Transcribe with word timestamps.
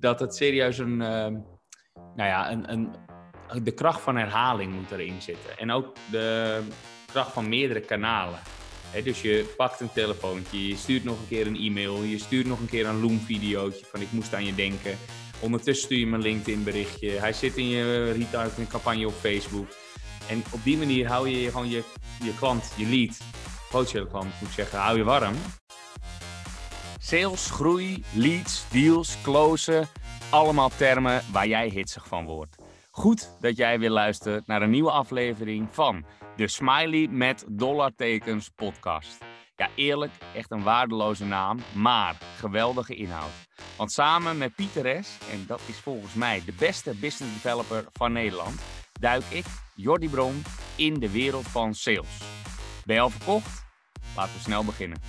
dat 0.00 0.20
het 0.20 0.34
serieus 0.34 0.78
een, 0.78 1.02
ehm, 1.02 1.32
nou 1.94 2.28
ja, 2.28 2.50
een, 2.50 2.72
een, 2.72 2.94
de 3.62 3.74
kracht 3.74 4.00
van 4.00 4.16
herhaling 4.16 4.74
moet 4.74 4.90
erin 4.90 5.22
zitten. 5.22 5.58
En 5.58 5.70
ook 5.70 5.96
de 6.10 6.60
kracht 7.06 7.32
van 7.32 7.48
meerdere 7.48 7.80
kanalen. 7.80 8.38
dus 9.04 9.22
je 9.22 9.54
pakt 9.56 9.80
een 9.80 9.92
telefoontje, 9.92 10.68
je 10.68 10.76
stuurt 10.76 11.04
nog 11.04 11.18
een 11.18 11.28
keer 11.28 11.46
een 11.46 11.56
e-mail, 11.56 12.02
je 12.02 12.18
stuurt 12.18 12.46
nog 12.46 12.60
een 12.60 12.68
keer 12.68 12.86
een 12.86 13.00
Loom-videootje 13.00 13.84
van 13.86 14.00
ik 14.00 14.12
moest 14.12 14.34
aan 14.34 14.44
je 14.44 14.54
denken. 14.54 14.96
Ondertussen 15.40 15.84
stuur 15.84 15.98
je 15.98 16.06
me 16.06 16.16
een 16.16 16.22
LinkedIn-berichtje. 16.22 17.10
Hij 17.10 17.32
zit 17.32 17.56
in 17.56 17.68
je 17.68 18.12
retargeting 18.12 18.68
campagne 18.68 19.06
op 19.06 19.12
Facebook. 19.12 19.68
En 20.28 20.42
op 20.50 20.64
die 20.64 20.76
manier 20.76 21.08
hou 21.08 21.28
je 21.28 21.50
gewoon 21.50 21.68
je, 21.68 21.82
je 22.24 22.34
klant, 22.38 22.72
je 22.76 22.86
lead, 22.86 23.18
potentiële 23.70 24.06
klant 24.06 24.40
moet 24.40 24.48
ik 24.48 24.54
zeggen, 24.54 24.78
hou 24.78 24.96
je 24.96 25.04
warm. 25.04 25.34
Sales, 27.08 27.50
groei, 27.50 28.04
leads, 28.14 28.68
deals, 28.70 29.16
closen, 29.22 29.88
allemaal 30.30 30.70
termen 30.76 31.22
waar 31.32 31.46
jij 31.46 31.68
hitsig 31.68 32.06
van 32.06 32.24
wordt. 32.24 32.56
Goed 32.90 33.36
dat 33.40 33.56
jij 33.56 33.78
weer 33.78 33.90
luistert 33.90 34.46
naar 34.46 34.62
een 34.62 34.70
nieuwe 34.70 34.90
aflevering 34.90 35.68
van 35.70 36.04
de 36.36 36.48
Smiley 36.48 37.08
met 37.10 37.44
dollartekens 37.48 38.48
podcast. 38.48 39.18
Ja, 39.56 39.68
eerlijk, 39.74 40.12
echt 40.34 40.50
een 40.50 40.62
waardeloze 40.62 41.24
naam, 41.24 41.58
maar 41.74 42.16
geweldige 42.36 42.94
inhoud. 42.94 43.48
Want 43.76 43.92
samen 43.92 44.38
met 44.38 44.54
Pieter 44.54 45.04
S., 45.04 45.18
en 45.32 45.44
dat 45.46 45.60
is 45.66 45.78
volgens 45.78 46.14
mij 46.14 46.42
de 46.44 46.54
beste 46.58 46.94
business 46.94 47.42
developer 47.42 47.84
van 47.92 48.12
Nederland, 48.12 48.60
duik 49.00 49.24
ik, 49.28 49.44
Jordi 49.74 50.08
Bron, 50.08 50.42
in 50.76 50.94
de 50.94 51.10
wereld 51.10 51.46
van 51.46 51.74
sales. 51.74 52.18
Ben 52.84 52.94
je 52.94 53.02
al 53.02 53.10
verkocht? 53.10 53.64
Laten 54.16 54.34
we 54.34 54.40
snel 54.40 54.64
beginnen. 54.64 55.00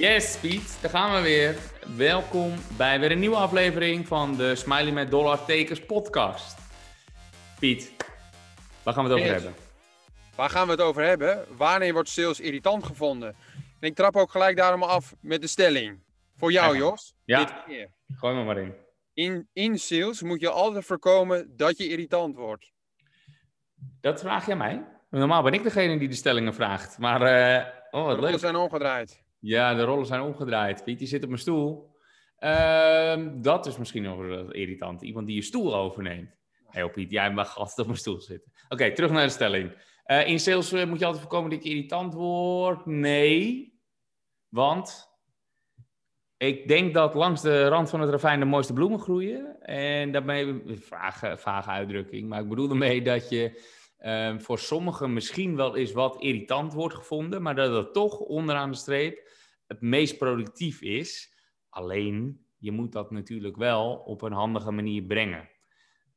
Yes, 0.00 0.38
Piet, 0.38 0.78
daar 0.80 0.90
gaan 0.90 1.14
we 1.14 1.20
weer. 1.22 1.56
Welkom 1.96 2.54
bij 2.76 3.00
weer 3.00 3.10
een 3.10 3.18
nieuwe 3.18 3.36
aflevering 3.36 4.06
van 4.06 4.36
de 4.36 4.54
Smiley 4.54 4.92
met 4.92 5.10
Dollar 5.10 5.44
Tekens 5.44 5.84
podcast. 5.84 6.58
Piet, 7.58 7.94
waar 8.82 8.94
gaan 8.94 9.04
we 9.04 9.10
het 9.10 9.18
over 9.20 9.32
hebben? 9.32 9.54
Waar 10.34 10.50
gaan 10.50 10.66
we 10.66 10.72
het 10.72 10.80
over 10.80 11.02
hebben? 11.02 11.44
Wanneer 11.56 11.92
wordt 11.92 12.08
sales 12.08 12.40
irritant 12.40 12.84
gevonden? 12.84 13.28
En 13.80 13.88
ik 13.88 13.94
trap 13.94 14.16
ook 14.16 14.30
gelijk 14.30 14.56
daarom 14.56 14.82
af 14.82 15.14
met 15.20 15.40
de 15.40 15.46
stelling. 15.46 16.02
Voor 16.36 16.52
jou, 16.52 16.76
Jos. 16.76 17.14
Ja, 17.24 17.64
gooi 18.16 18.34
me 18.34 18.44
maar 18.44 18.58
in. 18.58 18.74
in. 19.14 19.48
In 19.52 19.78
sales 19.78 20.22
moet 20.22 20.40
je 20.40 20.50
altijd 20.50 20.84
voorkomen 20.84 21.56
dat 21.56 21.78
je 21.78 21.88
irritant 21.88 22.36
wordt. 22.36 22.72
Dat 24.00 24.20
vraag 24.20 24.46
jij 24.46 24.56
mij? 24.56 24.84
Normaal 25.10 25.42
ben 25.42 25.52
ik 25.52 25.62
degene 25.62 25.98
die 25.98 26.08
de 26.08 26.14
stellingen 26.14 26.54
vraagt. 26.54 26.98
Maar, 26.98 27.20
uh, 27.20 27.66
oh, 27.90 28.06
wat 28.06 28.16
de 28.16 28.22
rollen 28.22 28.38
zijn 28.38 28.56
omgedraaid. 28.56 29.28
Ja, 29.40 29.74
de 29.74 29.82
rollen 29.82 30.06
zijn 30.06 30.20
omgedraaid. 30.20 30.84
Piet, 30.84 30.98
die 30.98 31.08
zit 31.08 31.22
op 31.22 31.28
mijn 31.28 31.40
stoel. 31.40 31.90
Uh, 32.38 33.26
dat 33.34 33.66
is 33.66 33.76
misschien 33.76 34.02
nog 34.02 34.52
irritant. 34.52 35.02
Iemand 35.02 35.26
die 35.26 35.36
je 35.36 35.42
stoel 35.42 35.76
overneemt. 35.76 36.38
Hé, 36.66 36.90
Piet, 36.90 37.10
jij 37.10 37.32
mag 37.32 37.56
altijd 37.56 37.78
op 37.78 37.86
mijn 37.86 37.98
stoel 37.98 38.20
zitten. 38.20 38.52
Oké, 38.68 38.92
terug 38.92 39.10
naar 39.10 39.24
de 39.24 39.32
stelling. 39.32 39.72
Uh, 40.06 40.26
in 40.26 40.40
sales 40.40 40.72
uh, 40.72 40.84
moet 40.84 40.98
je 40.98 41.04
altijd 41.04 41.22
voorkomen 41.22 41.50
dat 41.50 41.64
je 41.64 41.70
irritant 41.70 42.14
wordt? 42.14 42.86
Nee. 42.86 43.72
Want 44.48 45.08
ik 46.36 46.68
denk 46.68 46.94
dat 46.94 47.14
langs 47.14 47.42
de 47.42 47.68
rand 47.68 47.90
van 47.90 48.00
het 48.00 48.10
ravijn 48.10 48.40
de 48.40 48.46
mooiste 48.46 48.72
bloemen 48.72 48.98
groeien. 48.98 49.60
En 49.60 50.12
daarmee, 50.12 50.62
vage, 50.66 51.36
vage 51.38 51.70
uitdrukking, 51.70 52.28
maar 52.28 52.40
ik 52.40 52.48
bedoel 52.48 52.70
ermee 52.70 53.02
dat 53.02 53.28
je 53.28 53.62
uh, 54.00 54.38
voor 54.38 54.58
sommigen 54.58 55.12
misschien 55.12 55.56
wel 55.56 55.76
eens 55.76 55.92
wat 55.92 56.22
irritant 56.22 56.72
wordt 56.72 56.94
gevonden, 56.94 57.42
maar 57.42 57.54
dat 57.54 57.72
het 57.74 57.92
toch 57.92 58.18
onderaan 58.18 58.70
de 58.70 58.76
streep 58.76 59.28
het 59.66 59.80
meest 59.80 60.18
productief 60.18 60.82
is. 60.82 61.34
Alleen, 61.68 62.46
je 62.58 62.72
moet 62.72 62.92
dat 62.92 63.10
natuurlijk 63.10 63.56
wel 63.56 63.94
op 63.94 64.22
een 64.22 64.32
handige 64.32 64.70
manier 64.70 65.02
brengen. 65.02 65.48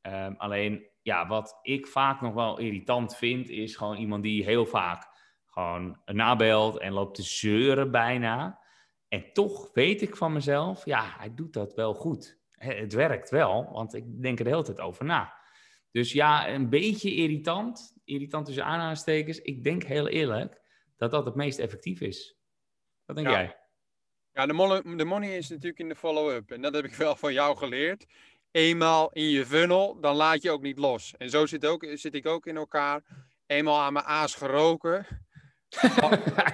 Um, 0.02 0.34
alleen, 0.36 0.86
ja, 1.02 1.26
wat 1.26 1.58
ik 1.62 1.86
vaak 1.86 2.20
nog 2.20 2.34
wel 2.34 2.58
irritant 2.58 3.16
vind, 3.16 3.48
is 3.48 3.76
gewoon 3.76 3.96
iemand 3.96 4.22
die 4.22 4.44
heel 4.44 4.66
vaak 4.66 5.06
gewoon 5.46 6.00
nabelt 6.04 6.78
en 6.78 6.92
loopt 6.92 7.14
te 7.14 7.22
zeuren 7.22 7.90
bijna. 7.90 8.60
En 9.08 9.32
toch 9.32 9.70
weet 9.72 10.02
ik 10.02 10.16
van 10.16 10.32
mezelf, 10.32 10.84
ja, 10.84 11.14
hij 11.18 11.34
doet 11.34 11.52
dat 11.52 11.74
wel 11.74 11.94
goed. 11.94 12.40
Het 12.50 12.92
werkt 12.92 13.30
wel, 13.30 13.72
want 13.72 13.94
ik 13.94 14.22
denk 14.22 14.38
er 14.38 14.44
de 14.44 14.50
hele 14.50 14.62
tijd 14.62 14.80
over 14.80 15.04
na. 15.04 15.34
Dus 15.94 16.12
ja, 16.12 16.48
een 16.48 16.68
beetje 16.68 17.14
irritant, 17.14 17.96
irritant 18.04 18.46
tussen 18.46 18.64
aanhalingstekens. 18.64 19.38
Ik 19.38 19.64
denk 19.64 19.82
heel 19.82 20.08
eerlijk 20.08 20.60
dat 20.96 21.10
dat 21.10 21.24
het 21.24 21.34
meest 21.34 21.58
effectief 21.58 22.00
is. 22.00 22.36
Wat 23.04 23.16
denk 23.16 23.28
jij? 23.28 23.56
Ja, 24.32 24.46
de 24.46 24.52
money, 24.52 24.96
de 24.96 25.04
money 25.04 25.36
is 25.36 25.48
natuurlijk 25.48 25.78
in 25.78 25.88
de 25.88 25.96
follow-up. 25.96 26.50
En 26.50 26.62
dat 26.62 26.74
heb 26.74 26.84
ik 26.84 26.94
wel 26.94 27.16
van 27.16 27.32
jou 27.32 27.56
geleerd. 27.56 28.06
Eenmaal 28.50 29.10
in 29.12 29.28
je 29.28 29.46
funnel, 29.46 30.00
dan 30.00 30.16
laat 30.16 30.42
je 30.42 30.50
ook 30.50 30.62
niet 30.62 30.78
los. 30.78 31.16
En 31.16 31.30
zo 31.30 31.46
zit, 31.46 31.66
ook, 31.66 31.86
zit 31.92 32.14
ik 32.14 32.26
ook 32.26 32.46
in 32.46 32.56
elkaar. 32.56 33.02
Eenmaal 33.46 33.80
aan 33.80 33.92
mijn 33.92 34.04
aas 34.04 34.34
geroken. 34.34 35.06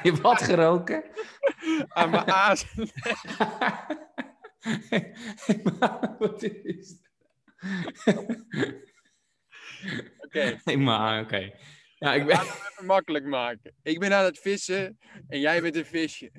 je 0.02 0.18
wat 0.22 0.42
geroken? 0.42 1.04
aan 1.88 2.10
mijn 2.10 2.30
aas. 2.30 2.74
wat 6.18 6.42
is 6.42 6.98
Oké. 10.18 10.58
Okay. 10.60 10.76
maar, 10.76 11.22
oké. 11.22 11.52
Ja, 11.94 12.14
ik 12.14 12.26
ben... 12.26 12.36
Laten 12.36 12.52
het 12.52 12.70
even 12.72 12.86
makkelijk 12.86 13.24
maken. 13.24 13.74
Ik 13.82 13.98
ben 13.98 14.12
aan 14.14 14.24
het 14.24 14.38
vissen 14.38 14.98
en 15.28 15.40
jij 15.40 15.62
bent 15.62 15.76
een 15.76 15.86
visje. 15.86 16.30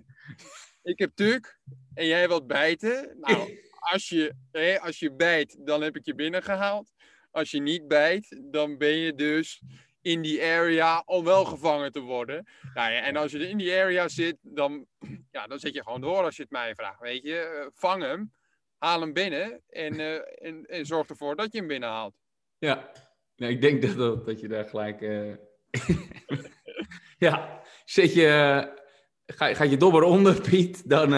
Ik 0.84 1.00
heb 1.00 1.12
tuk 1.16 1.60
en 1.94 2.06
jij 2.06 2.28
wilt 2.28 2.48
bijten. 2.48 3.18
Nou, 3.20 3.60
als 3.94 4.10
je, 4.10 4.34
hè, 4.52 4.80
als 4.80 5.00
je 5.00 5.14
bijt, 5.14 5.58
dan 5.66 5.82
heb 5.82 5.96
ik 5.96 6.06
je 6.06 6.16
binnengehaald. 6.16 6.92
Als 7.32 7.52
je 7.52 7.62
niet 7.62 7.88
bijt, 7.88 8.42
dan 8.52 8.78
ben 8.78 8.96
je 8.96 9.16
dus 9.16 9.62
in 10.02 10.22
die 10.22 10.42
area 10.42 11.02
om 11.06 11.24
wel 11.24 11.46
gevangen 11.46 11.92
te 11.92 12.00
worden. 12.00 12.48
Nou 12.74 12.92
ja, 12.92 13.02
en 13.02 13.16
als 13.16 13.32
je 13.32 13.50
in 13.50 13.58
die 13.58 13.74
area 13.74 14.08
zit, 14.08 14.38
dan, 14.42 14.86
ja, 15.32 15.48
dan 15.48 15.60
zit 15.60 15.74
je 15.74 15.84
gewoon 15.84 16.02
door 16.02 16.24
als 16.24 16.36
je 16.36 16.42
het 16.42 16.52
mij 16.52 16.76
vraagt. 16.76 17.00
Weet 17.00 17.24
je, 17.24 17.40
eh, 17.40 17.68
vang 17.74 18.04
hem, 18.04 18.34
haal 18.78 19.02
hem 19.02 19.14
binnen 19.14 19.62
en, 19.70 20.00
uh, 20.00 20.16
en, 20.48 20.66
en, 20.66 20.86
zorg 20.86 21.08
ervoor 21.08 21.36
dat 21.36 21.52
je 21.52 21.58
hem 21.58 21.68
binnenhaalt. 21.68 22.16
Ja, 22.58 22.92
nou, 23.36 23.52
ik 23.52 23.62
denk 23.62 23.96
dat, 23.96 24.26
dat 24.26 24.40
je 24.40 24.48
daar 24.48 24.66
gelijk. 24.66 25.02
Uh... 25.02 25.34
ja, 27.26 27.62
zit 27.86 28.14
je, 28.14 28.26
ga, 29.26 29.54
gaat 29.54 29.70
je 29.70 29.78
dobber 29.78 30.04
onder, 30.04 30.42
Piet, 30.42 30.90
dan 30.90 31.12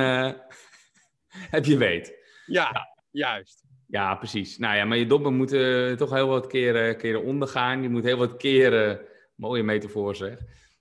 heb 1.28 1.66
je 1.66 1.78
weet. 1.78 2.14
Ja, 2.46 2.70
ja, 2.72 2.88
juist. 3.12 3.64
Ja, 3.88 4.16
precies. 4.16 4.58
Nou 4.58 4.76
ja, 4.76 4.86
maar 4.86 4.98
je 4.98 5.06
dobber 5.06 5.32
moet 5.32 5.50
toch 5.98 6.10
heel 6.10 6.28
wat 6.28 6.48
keren, 6.48 6.98
keren 6.98 7.24
ondergaan. 7.24 7.82
Je 7.82 7.90
moet 7.90 8.04
heel 8.04 8.18
wat 8.18 8.38
keren, 8.38 9.00
mooie 9.36 9.64
metafoor 9.64 10.16
zeg. 10.16 10.38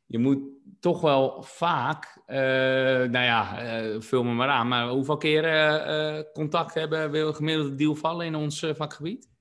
Je 0.07 0.19
moet 0.19 0.39
toch 0.81 1.01
wel 1.01 1.43
vaak, 1.43 2.23
nou 2.27 3.11
ja, 3.13 3.57
vul 4.01 4.25
me 4.25 4.33
maar 4.33 4.49
aan, 4.49 4.69
maar 4.69 4.89
hoeveel 4.89 5.17
keren 5.17 6.27
contact 6.33 6.75
hebben 6.75 7.11
wil 7.11 7.33
gemiddelde 7.33 7.75
deal 7.75 7.95
vallen 7.95 8.27
in 8.27 8.35
ons 8.35 8.67
vakgebied? 8.75 9.32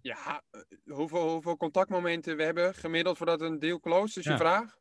Ja, 0.00 0.42
hoeveel, 0.86 1.30
hoeveel 1.30 1.56
contactmomenten 1.56 2.36
we 2.36 2.42
hebben 2.42 2.74
gemiddeld 2.74 3.16
voordat 3.16 3.40
een 3.40 3.58
deal 3.58 3.80
close, 3.80 4.18
is 4.18 4.24
je 4.24 4.36
vraag? 4.36 4.78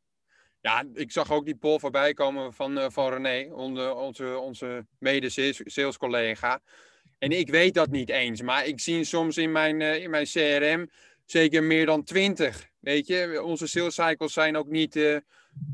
Ja, 0.61 0.83
ik 0.93 1.11
zag 1.11 1.31
ook 1.31 1.45
die 1.45 1.55
poll 1.55 1.79
voorbij 1.79 2.13
komen 2.13 2.53
van, 2.53 2.91
van 2.91 3.13
René, 3.13 3.53
onze, 3.53 3.93
onze, 3.93 4.37
onze 4.37 4.85
mede-sales 4.99 5.97
collega. 5.97 6.61
En 7.17 7.31
ik 7.31 7.49
weet 7.49 7.73
dat 7.73 7.89
niet 7.89 8.09
eens, 8.09 8.41
maar 8.41 8.65
ik 8.65 8.79
zie 8.79 9.03
soms 9.03 9.37
in 9.37 9.51
mijn, 9.51 9.79
uh, 9.79 10.03
in 10.03 10.09
mijn 10.09 10.25
CRM 10.25 10.89
zeker 11.25 11.63
meer 11.63 11.85
dan 11.85 12.03
20. 12.03 12.69
Weet 12.79 13.07
je, 13.07 13.43
onze 13.43 13.67
sales 13.67 13.95
cycles 13.95 14.33
zijn 14.33 14.57
ook 14.57 14.67
niet 14.67 14.95
uh, 14.95 15.17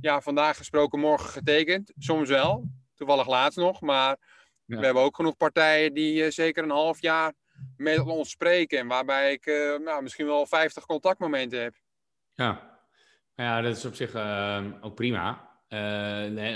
ja, 0.01 0.21
vandaag 0.21 0.57
gesproken, 0.57 0.99
morgen 0.99 1.29
getekend. 1.29 1.91
Soms 1.97 2.29
wel, 2.29 2.63
toevallig 2.95 3.27
laatst 3.27 3.57
nog, 3.57 3.81
maar 3.81 4.17
ja. 4.65 4.77
we 4.77 4.85
hebben 4.85 5.03
ook 5.03 5.15
genoeg 5.15 5.37
partijen 5.37 5.93
die 5.93 6.31
zeker 6.31 6.63
een 6.63 6.69
half 6.69 7.01
jaar 7.01 7.33
met 7.77 7.99
ons 7.99 8.29
spreken. 8.29 8.87
Waarbij 8.87 9.31
ik 9.31 9.45
nou, 9.83 10.03
misschien 10.03 10.25
wel 10.25 10.45
50 10.45 10.85
contactmomenten 10.85 11.61
heb. 11.61 11.75
Ja, 12.33 12.79
ja 13.35 13.61
dat 13.61 13.77
is 13.77 13.85
op 13.85 13.95
zich 13.95 14.15
ook 14.81 14.95
prima. 14.95 15.49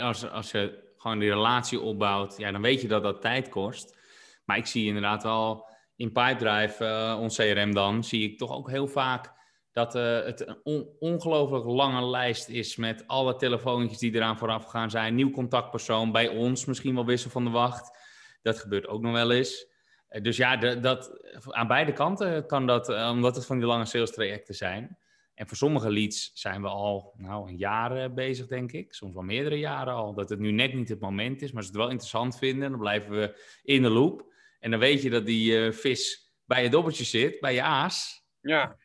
als, 0.02 0.30
als 0.30 0.52
je 0.52 0.94
gewoon 0.98 1.20
die 1.20 1.30
relatie 1.30 1.80
opbouwt, 1.80 2.38
ja, 2.38 2.52
dan 2.52 2.62
weet 2.62 2.82
je 2.82 2.88
dat 2.88 3.04
dat 3.04 3.22
tijd 3.22 3.50
kost. 3.50 3.98
Maar 4.46 4.58
ik 4.58 4.66
zie 4.66 4.88
inderdaad 4.88 5.24
wel 5.24 5.70
in 5.96 6.12
Pipedrive, 6.12 7.16
ons 7.20 7.36
CRM 7.36 7.74
dan, 7.74 8.04
zie 8.04 8.32
ik 8.32 8.38
toch 8.38 8.52
ook 8.52 8.70
heel 8.70 8.88
vaak 8.88 9.36
dat 9.72 9.94
het 9.94 10.48
een 10.48 10.60
on 10.64 10.88
ongelooflijk 11.00 11.66
lange 11.66 12.06
lijst 12.06 12.50
is 12.50 12.76
met 12.76 13.08
alle 13.08 13.36
telefoontjes 13.36 14.00
die 14.00 14.16
eraan 14.16 14.38
vooraf 14.38 14.64
gegaan 14.64 14.90
zijn. 14.90 15.16
Nieuw 15.16 15.32
contactpersoon 15.32 16.12
bij 16.12 16.28
ons, 16.28 16.66
misschien 16.66 16.96
wel 16.96 17.06
wissel 17.06 17.30
van 17.30 17.44
de 17.44 17.50
wacht. 17.50 17.98
Dat 18.42 18.60
gebeurt 18.60 18.88
ook 18.88 19.02
nog 19.02 19.14
wel 19.14 19.32
eens. 19.32 19.68
Uh, 20.10 20.22
dus 20.22 20.38
ja, 20.38 20.58
de, 20.58 20.80
dat, 20.80 21.32
aan 21.50 21.68
beide 21.68 21.94
kanten 21.94 22.46
kan 22.46 22.68
dat, 22.68 22.90
omdat 22.90 23.36
het 23.36 23.46
van 23.46 23.58
die 23.58 23.68
lange 23.68 23.86
sales 23.86 24.12
trajecten 24.12 24.56
zijn. 24.56 24.98
En 25.34 25.48
voor 25.48 25.58
sommige 25.58 25.92
leads 25.92 26.32
zijn 26.34 26.62
we 26.62 26.68
al 26.68 27.14
nou, 27.18 27.50
een 27.50 27.58
jaar 27.58 28.14
bezig, 28.14 28.48
denk 28.48 28.72
ik. 28.72 28.94
Soms 28.94 29.14
wel 29.14 29.24
meerdere 29.24 29.60
jaren 29.60 29.94
al. 29.94 30.14
Dat 30.14 30.30
het 30.30 30.40
nu 30.40 30.52
net 30.52 30.74
niet 30.74 30.90
het 30.90 31.00
moment 31.00 31.42
is, 31.42 31.52
maar 31.52 31.64
ze 31.64 31.70
het 31.70 31.78
wel 31.78 31.90
interessant 31.90 32.38
vinden, 32.38 32.70
dan 32.70 32.80
blijven 32.80 33.12
we 33.12 33.42
in 33.64 33.82
de 33.82 33.90
loop. 33.90 34.34
En 34.60 34.72
dan 34.72 34.80
weet 34.80 35.02
je 35.02 35.10
dat 35.10 35.26
die 35.26 35.72
vis 35.72 36.32
bij 36.46 36.64
je 36.64 36.70
dobbeltje 36.70 37.04
zit, 37.04 37.40
bij 37.40 37.54
je 37.54 37.62
aas. 37.62 38.26
Ja. 38.42 38.78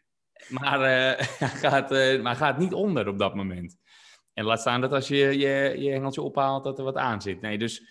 Maar, 0.49 0.81
uh, 1.19 1.27
gaat, 1.39 1.93
uh, 1.93 2.23
maar 2.23 2.37
gaat 2.37 2.59
niet 2.59 2.73
onder 2.73 3.09
op 3.09 3.19
dat 3.19 3.35
moment. 3.35 3.77
En 4.33 4.45
laat 4.45 4.61
staan 4.61 4.81
dat 4.81 4.93
als 4.93 5.09
je 5.09 5.17
je, 5.17 5.75
je 5.79 5.91
hengeltje 5.91 6.23
ophaalt, 6.23 6.65
dat 6.65 6.79
er 6.79 6.85
wat 6.85 6.97
aan 6.97 7.23
zit. 7.23 7.41
Nee, 7.41 7.59
dus 7.59 7.89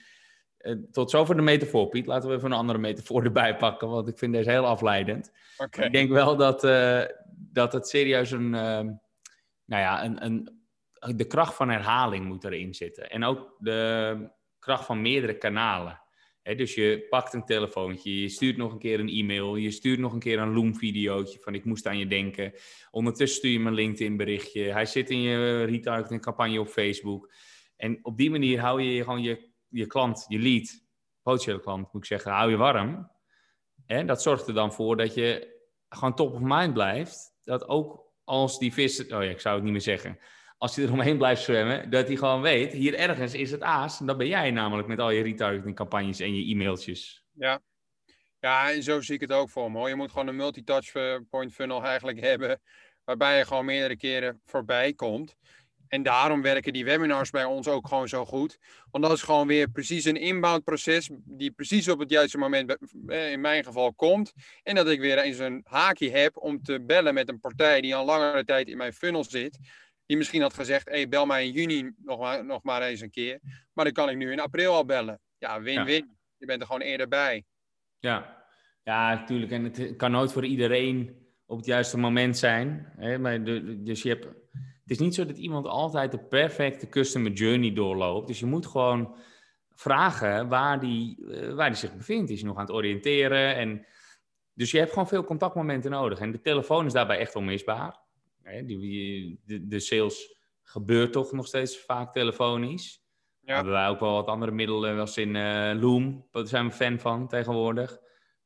tot 0.92 1.10
zover 1.10 1.36
de 1.36 1.42
metafoor, 1.42 1.88
Piet. 1.88 2.06
Laten 2.06 2.30
we 2.30 2.36
even 2.36 2.52
een 2.52 2.58
andere 2.58 2.80
metafoor 2.80 3.24
erbij 3.32 3.56
pakken, 3.56 3.88
want 3.88 4.08
ik 4.08 4.18
vind 4.18 4.34
deze 4.34 4.50
heel 4.50 4.66
afleidend. 4.66 5.32
Okay. 5.58 5.86
Ik 5.86 5.92
denk 5.92 6.10
wel 6.10 6.36
dat, 6.36 6.62
dat 7.34 7.74
het 7.74 7.88
serieus 7.88 8.32
een, 8.32 8.50
nou 8.50 9.02
ja, 9.66 10.06
een, 10.06 10.26
een, 10.26 10.60
de 11.16 11.28
kracht 11.28 11.56
van 11.56 11.70
herhaling 11.70 12.26
moet 12.26 12.44
erin 12.44 12.74
zitten. 12.74 13.10
En 13.10 13.24
ook 13.24 13.56
de 13.60 14.30
kracht 14.60 14.86
van 14.86 15.02
meerdere 15.02 15.38
kanalen 15.38 16.02
dus 16.44 16.76
je 16.76 17.06
pakt 17.10 17.34
een 17.34 17.46
telefoontje, 17.46 18.22
je 18.22 18.30
stuurt 18.30 18.58
nog 18.58 18.72
een 18.72 18.80
keer 18.80 19.00
een 19.00 19.10
e-mail, 19.10 19.56
je 19.56 19.72
stuurt 19.72 20.00
nog 20.00 20.14
een 20.14 20.20
keer 20.20 20.40
een 20.40 20.54
Loom-videootje 20.54 21.40
van 21.40 21.56
ik 21.56 21.66
moest 21.66 21.88
aan 21.88 21.98
je 21.98 22.08
denken. 22.08 22.54
Ondertussen 22.92 23.38
stuur 23.38 23.52
je 23.52 23.60
me 23.60 23.68
een 23.68 23.74
LinkedIn-berichtje. 23.74 24.62
Hij 24.62 24.86
zit 24.86 25.10
in 25.10 25.22
je 25.22 25.64
retargeting 25.64 26.22
campagne 26.22 26.60
op 26.60 26.68
Facebook. 26.68 27.34
En 27.78 28.00
op 28.02 28.18
die 28.18 28.30
manier 28.32 28.60
hou 28.60 28.82
je 28.82 29.04
gewoon 29.04 29.22
je, 29.22 29.50
je 29.72 29.88
klant, 29.88 30.26
je 30.28 30.40
lead, 30.40 30.84
potentiële 31.22 31.60
klant 31.60 31.94
moet 31.94 32.02
ik 32.02 32.08
zeggen, 32.08 32.32
hou 32.32 32.50
je 32.50 32.58
warm. 32.58 33.12
En 33.86 34.08
dat 34.08 34.22
zorgt 34.22 34.48
er 34.48 34.54
dan 34.54 34.74
voor 34.74 34.98
dat 34.98 35.14
je 35.14 35.60
gewoon 35.90 36.16
top 36.16 36.34
of 36.34 36.40
mind 36.42 36.74
blijft. 36.74 37.36
Dat 37.44 37.68
ook 37.68 38.06
als 38.24 38.60
die 38.60 38.74
vis, 38.74 39.02
oh 39.02 39.08
ja, 39.08 39.30
ik 39.30 39.40
zou 39.40 39.56
het 39.56 39.64
niet 39.64 39.74
meer 39.74 39.82
zeggen 39.82 40.20
als 40.62 40.76
hij 40.76 40.86
eromheen 40.86 41.18
blijft 41.18 41.42
zwemmen, 41.42 41.90
dat 41.90 42.08
hij 42.08 42.16
gewoon 42.16 42.42
weet, 42.42 42.72
hier 42.74 42.96
ergens 42.96 43.34
is 43.34 43.52
het 43.52 43.62
aas. 43.62 44.00
En 44.00 44.06
dat 44.06 44.18
ben 44.18 44.28
jij 44.28 44.52
namelijk 44.52 44.88
met 44.88 45.00
al 45.00 45.10
je 45.10 45.24
retargeting 45.24 45.76
campagnes 45.76 46.20
en 46.20 46.36
je 46.36 46.52
e-mailtjes. 46.52 47.26
Ja. 47.32 47.62
ja, 48.40 48.72
en 48.72 48.84
zo 48.84 49.02
zie 49.02 49.16
ik 49.16 49.22
het 49.22 49.32
ook 49.32 49.50
voor 49.50 49.72
me. 49.72 49.90
Je 49.90 49.96
moet 49.96 50.12
gewoon 50.12 50.28
een 50.28 50.36
multi-touch 50.36 50.92
point 51.30 51.54
funnel 51.54 51.84
eigenlijk 51.84 52.20
hebben, 52.20 52.62
waarbij 53.04 53.38
je 53.38 53.46
gewoon 53.46 53.66
meerdere 53.66 53.98
keren 53.98 54.42
voorbij 54.46 54.94
komt. 54.94 55.36
En 55.92 56.04
daarom 56.04 56.42
werken 56.42 56.74
die 56.74 56.86
webinars 56.86 57.30
bij 57.30 57.44
ons 57.44 57.68
ook 57.68 57.88
gewoon 57.88 58.08
zo 58.08 58.26
goed. 58.26 58.58
Want 58.92 59.04
dat 59.04 59.14
is 59.14 59.22
gewoon 59.22 59.48
weer 59.48 59.70
precies 59.70 60.06
een 60.06 60.16
inbound 60.16 60.64
proces 60.64 61.10
die 61.24 61.52
precies 61.52 61.88
op 61.88 62.00
het 62.00 62.10
juiste 62.10 62.38
moment 62.38 62.78
eh, 63.08 63.32
in 63.32 63.42
mijn 63.42 63.64
geval 63.64 63.94
komt. 63.94 64.34
En 64.64 64.76
dat 64.76 64.90
ik 64.90 65.00
weer 65.00 65.18
eens 65.18 65.38
een 65.38 65.62
haakje 65.64 66.10
heb 66.10 66.38
om 66.38 66.64
te 66.64 66.82
bellen 66.82 67.14
met 67.14 67.30
een 67.30 67.40
partij 67.40 67.82
die 67.82 67.96
al 67.96 68.06
langere 68.06 68.44
tijd 68.44 68.68
in 68.68 68.78
mijn 68.78 68.94
funnel 68.94 69.24
zit 69.24 69.58
die 70.06 70.18
misschien 70.18 70.42
had 70.42 70.54
gezegd, 70.54 70.90
hey, 70.90 71.08
bel 71.08 71.26
mij 71.26 71.46
in 71.46 71.52
juni 71.52 71.92
nog 71.98 72.20
maar, 72.20 72.46
nog 72.46 72.64
maar 72.64 72.82
eens 72.82 73.02
een 73.02 73.10
keer. 73.10 73.40
Maar 73.74 73.86
dan 73.86 73.94
kan 73.94 74.10
ik 74.10 74.18
nu 74.18 74.32
in 74.32 74.40
april 74.40 74.74
al 74.74 74.86
bellen. 74.86 75.20
Ja, 75.38 75.62
win-win. 75.62 76.18
Je 76.38 76.46
bent 76.46 76.62
er 76.62 76.66
gewoon 76.66 76.82
eerder 76.82 77.08
bij. 77.08 77.44
Ja, 78.00 78.46
ja 78.84 79.14
natuurlijk. 79.14 79.52
En 79.52 79.64
het 79.64 79.96
kan 79.96 80.12
nooit 80.12 80.32
voor 80.32 80.46
iedereen 80.46 81.16
op 81.46 81.58
het 81.58 81.66
juiste 81.66 81.98
moment 81.98 82.38
zijn. 82.38 82.94
Hè? 82.98 83.18
Maar 83.18 83.44
de, 83.44 83.84
dus 83.84 84.02
je 84.02 84.10
hebt, 84.10 84.28
is 84.92 85.00
niet 85.00 85.16
zo 85.16 85.26
dat 85.26 85.38
iemand 85.38 85.66
altijd 85.66 86.12
de 86.12 86.20
perfecte 86.20 86.90
customer 86.90 87.32
journey 87.32 87.74
doorloopt. 87.74 88.28
Dus 88.28 88.40
je 88.40 88.46
moet 88.46 88.66
gewoon 88.66 89.16
vragen 89.74 90.48
waar 90.48 90.80
die, 90.80 91.28
eh, 91.32 91.54
waar 91.54 91.70
die 91.70 91.78
zich 91.78 91.96
bevindt. 91.96 92.30
Is 92.30 92.40
hij 92.40 92.48
nog 92.48 92.58
aan 92.58 92.66
het 92.66 92.74
oriënteren? 92.74 93.56
En, 93.56 93.86
dus 94.54 94.72
je 94.72 94.78
hebt 94.78 94.90
gewoon 94.90 95.08
veel 95.08 95.24
contactmomenten 95.24 95.92
nodig. 95.92 96.20
En 96.20 96.32
de 96.32 96.42
telefoon 96.42 96.86
is 96.86 96.94
daarbij 96.94 97.18
echt 97.18 97.36
onmisbaar. 97.36 98.00
Die, 98.66 99.40
de, 99.46 99.68
de 99.68 99.80
sales 99.80 100.38
gebeurt 100.64 101.14
toch 101.14 101.32
nog 101.32 101.48
steeds 101.48 101.80
vaak 101.80 102.14
telefonisch. 102.14 103.04
Ja. 103.40 103.56
Hebben 103.56 103.74
wij 103.74 103.88
ook 103.88 104.00
wel 104.00 104.14
wat 104.14 104.28
andere 104.28 104.52
middelen, 104.52 105.00
als 105.00 105.18
in 105.18 105.36
uh, 105.36 105.72
Loom, 105.82 106.28
daar 106.32 106.48
zijn 106.48 106.68
we 106.68 106.72
fan 106.72 107.00
van 107.00 107.28
tegenwoordig. 107.28 108.00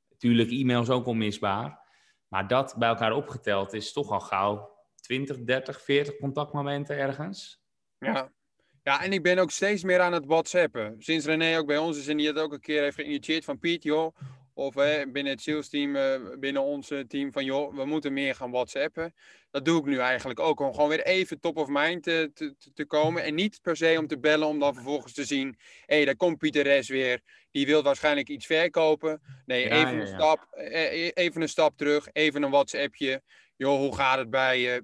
Natuurlijk, 0.10 0.52
e-mail 0.52 0.82
is 0.82 0.90
ook 0.90 1.06
onmisbaar. 1.06 1.80
Maar 2.28 2.48
dat 2.48 2.76
bij 2.78 2.90
elkaar 2.90 3.14
opgeteld 3.14 3.74
is 3.74 3.94
toch 3.94 4.12
al 4.12 4.20
gauw 4.20 4.75
20, 5.06 5.44
30, 5.44 5.82
40 5.82 6.18
contactmomenten 6.18 6.98
ergens. 6.98 7.62
Ja. 8.00 8.32
ja, 8.84 9.04
en 9.04 9.14
ik 9.14 9.24
ben 9.24 9.38
ook 9.38 9.52
steeds 9.52 9.84
meer 9.84 10.00
aan 10.00 10.14
het 10.14 10.26
whatsappen. 10.26 10.96
Sinds 11.00 11.26
René 11.26 11.58
ook 11.58 11.68
bij 11.68 11.78
ons 11.78 11.98
is 11.98 12.08
en 12.08 12.18
die 12.18 12.28
het 12.28 12.38
ook 12.38 12.54
een 12.54 12.60
keer 12.60 12.82
heeft 12.82 12.96
geïnitieerd 12.96 13.46
van 13.46 13.60
Piet, 13.60 13.84
joh, 13.84 14.16
of 14.54 14.74
binnen 14.74 15.26
het 15.26 15.42
sales 15.42 15.70
team, 15.70 15.96
uh, 15.96 16.16
binnen 16.40 16.62
ons 16.62 16.92
team, 17.08 17.32
van 17.32 17.46
joh, 17.46 17.76
we 17.76 17.86
moeten 17.86 18.14
meer 18.14 18.36
gaan 18.36 18.52
WhatsAppen. 18.52 19.14
Dat 19.52 19.66
doe 19.66 19.80
ik 19.80 19.86
nu 19.86 19.98
eigenlijk 19.98 20.40
ook 20.40 20.60
om 20.60 20.74
gewoon 20.74 20.90
weer 20.90 21.06
even 21.06 21.40
top 21.40 21.58
of 21.58 21.68
mind 21.70 22.04
te, 22.04 22.32
te, 22.34 22.56
te 22.74 22.86
komen. 22.86 23.24
En 23.24 23.36
niet 23.36 23.60
per 23.62 23.78
se 23.78 23.96
om 24.00 24.08
te 24.08 24.20
bellen 24.20 24.48
om 24.48 24.60
dan 24.60 24.74
vervolgens 24.74 25.14
te 25.14 25.26
zien, 25.26 25.56
hé, 25.86 25.96
hey, 25.96 26.06
daar 26.06 26.16
komt 26.16 26.38
Pieter 26.38 26.64
Res 26.64 26.90
weer. 26.90 27.22
Die 27.52 27.66
wil 27.66 27.84
waarschijnlijk 27.84 28.30
iets 28.30 28.46
verkopen. 28.46 29.22
Nee, 29.46 29.70
even, 29.70 30.00
Een 30.00 30.08
stap, 30.08 30.48
eh, 30.52 31.06
eh, 31.06 31.12
even 31.14 31.42
een 31.42 31.50
stap 31.50 31.78
terug, 31.78 32.08
even 32.12 32.44
een 32.44 32.52
WhatsAppje. 32.52 33.22
Joh, 33.56 33.78
hoe 33.78 33.96
gaat 33.96 34.18
het 34.18 34.30
bij 34.30 34.60
je? 34.60 34.84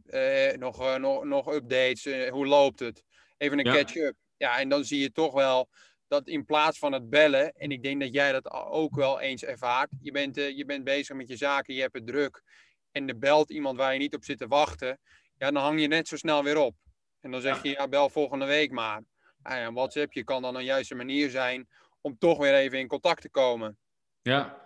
Uh, 0.54 0.60
nog, 0.60 0.98
nog, 0.98 1.24
nog 1.24 1.54
updates? 1.54 2.30
hoe 2.30 2.48
loopt 2.48 2.80
het? 2.80 3.04
Even 3.38 3.60
een 3.60 3.74
catch-up. 3.74 4.16
Ja, 4.38 4.60
en 4.60 4.70
dan 4.70 4.84
zie 4.84 5.00
je 5.00 5.12
toch 5.12 5.34
wel 5.34 5.70
dat 6.08 6.28
in 6.28 6.46
plaats 6.46 6.80
van 6.80 6.92
het 6.92 7.10
bellen, 7.10 7.52
en 7.52 7.72
ik 7.72 7.84
denk 7.84 8.02
dat 8.02 8.14
jij 8.14 8.32
dat 8.32 8.52
ook 8.52 8.96
wel 8.96 9.20
eens 9.20 9.44
ervaart, 9.44 9.90
je 10.02 10.12
bent, 10.12 10.36
je 10.36 10.64
bent 10.66 10.84
bezig 10.84 11.16
met 11.16 11.28
je 11.28 11.36
zaken, 11.36 11.74
je 11.74 11.82
hebt 11.82 11.94
het 11.94 12.08
druk, 12.08 12.44
en 12.92 13.08
er 13.08 13.18
belt 13.18 13.50
iemand 13.50 13.78
waar 13.78 13.94
je 13.94 14.00
niet 14.00 14.16
op 14.16 14.24
zit 14.24 14.38
te 14.38 14.48
wachten, 14.48 15.00
ja, 15.38 15.52
dan 15.52 15.64
hang 15.64 15.82
je 15.82 15.88
net 15.88 16.08
zo 16.08 16.16
snel 16.16 16.44
weer 16.44 16.58
op. 16.58 16.76
En 17.20 17.32
dan 17.32 17.42
zeg 17.42 17.64
je, 17.64 17.70
ja, 17.70 17.88
bel 17.88 18.10
volgende 18.10 18.46
week 18.46 18.72
maar. 18.72 19.04
Nou 19.44 19.60
ja, 19.60 19.74
WhatsApp 19.74 20.14
je 20.14 20.24
kan 20.24 20.42
dan 20.42 20.56
een 20.56 20.64
juiste 20.64 20.96
manier 20.96 21.30
zijn 21.30 21.68
om 22.02 22.18
toch 22.18 22.38
weer 22.38 22.54
even 22.54 22.80
in 22.80 22.88
contact 22.88 23.22
te 23.22 23.30
komen. 23.30 23.78
Ja, 24.22 24.61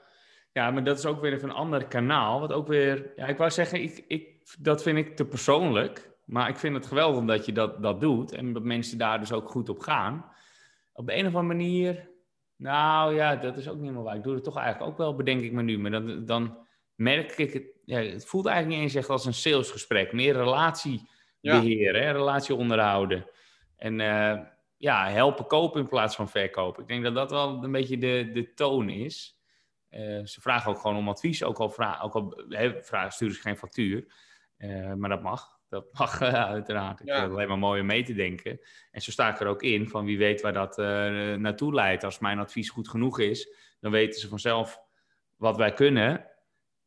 ja 0.55 0.71
maar 0.71 0.83
dat 0.83 0.97
is 0.97 1.05
ook 1.05 1.21
weer 1.21 1.33
even 1.33 1.49
een 1.49 1.55
ander 1.55 1.85
kanaal. 1.85 2.39
Wat 2.39 2.53
ook 2.53 2.67
weer, 2.67 3.11
ja, 3.15 3.25
ik 3.25 3.37
wou 3.37 3.51
zeggen, 3.51 3.81
ik, 3.81 4.03
ik, 4.07 4.27
dat 4.59 4.81
vind 4.81 4.97
ik 4.97 5.15
te 5.15 5.25
persoonlijk. 5.25 6.13
Maar 6.25 6.49
ik 6.49 6.57
vind 6.57 6.75
het 6.75 6.85
geweldig 6.85 7.25
dat 7.25 7.45
je 7.45 7.51
dat, 7.51 7.81
dat 7.81 8.01
doet 8.01 8.31
en 8.31 8.53
dat 8.53 8.63
mensen 8.63 8.97
daar 8.97 9.19
dus 9.19 9.31
ook 9.31 9.49
goed 9.49 9.69
op 9.69 9.79
gaan 9.79 10.33
op 10.95 11.07
de 11.07 11.13
een 11.13 11.27
of 11.27 11.35
andere 11.35 11.53
manier, 11.53 12.09
nou 12.55 13.15
ja, 13.15 13.35
dat 13.35 13.57
is 13.57 13.67
ook 13.67 13.75
niet 13.75 13.83
helemaal 13.83 14.03
waar. 14.03 14.15
Ik 14.15 14.23
doe 14.23 14.33
het 14.33 14.43
toch 14.43 14.57
eigenlijk 14.57 14.91
ook 14.91 14.97
wel, 14.97 15.15
bedenk 15.15 15.41
ik 15.41 15.51
me 15.51 15.61
nu. 15.61 15.79
Maar 15.79 15.91
dan, 15.91 16.25
dan 16.25 16.57
merk 16.95 17.37
ik 17.37 17.53
het, 17.53 17.63
ja, 17.85 17.99
het 17.99 18.25
voelt 18.25 18.45
eigenlijk 18.45 18.75
niet 18.75 18.85
eens 18.85 18.95
echt 18.95 19.09
als 19.09 19.25
een 19.25 19.33
salesgesprek. 19.33 20.13
Meer 20.13 20.33
relatie 20.33 21.09
beheren, 21.41 22.01
hè, 22.01 22.11
relatie 22.11 22.55
onderhouden. 22.55 23.29
En 23.77 23.99
uh, 23.99 24.39
ja, 24.77 25.09
helpen 25.09 25.47
kopen 25.47 25.81
in 25.81 25.87
plaats 25.87 26.15
van 26.15 26.29
verkopen. 26.29 26.81
Ik 26.81 26.87
denk 26.87 27.03
dat 27.03 27.15
dat 27.15 27.31
wel 27.31 27.63
een 27.63 27.71
beetje 27.71 27.97
de, 27.97 28.29
de 28.33 28.53
toon 28.53 28.89
is. 28.89 29.34
Uh, 29.95 30.25
ze 30.25 30.41
vragen 30.41 30.71
ook 30.71 30.79
gewoon 30.79 30.97
om 30.97 31.09
advies, 31.09 31.43
ook 31.43 31.57
al, 31.57 31.69
vraag, 31.69 32.03
ook 32.03 32.15
al 32.15 32.43
he, 32.49 32.83
vragen, 32.83 33.11
sturen 33.11 33.35
ze 33.35 33.41
geen 33.41 33.57
factuur. 33.57 34.13
Uh, 34.57 34.93
maar 34.93 35.09
dat 35.09 35.21
mag 35.21 35.53
dat 35.69 35.93
mag 35.93 36.21
uiteraard. 36.55 36.99
Ik 36.99 37.05
vind 37.09 37.21
het 37.21 37.31
alleen 37.31 37.47
maar 37.47 37.57
mooi 37.57 37.81
om 37.81 37.85
mee 37.87 38.03
te 38.03 38.13
denken. 38.13 38.59
En 38.91 39.01
zo 39.01 39.11
sta 39.11 39.29
ik 39.29 39.39
er 39.39 39.47
ook 39.47 39.63
in 39.63 39.89
van 39.89 40.05
wie 40.05 40.17
weet 40.17 40.41
waar 40.41 40.53
dat 40.53 40.77
naartoe 41.37 41.73
leidt. 41.73 42.03
Als 42.03 42.19
mijn 42.19 42.39
advies 42.39 42.69
goed 42.69 42.87
genoeg 42.87 43.19
is, 43.19 43.49
dan 43.79 43.91
weten 43.91 44.19
ze 44.19 44.27
vanzelf 44.27 44.79
wat 45.35 45.57
wij 45.57 45.73
kunnen. 45.73 46.25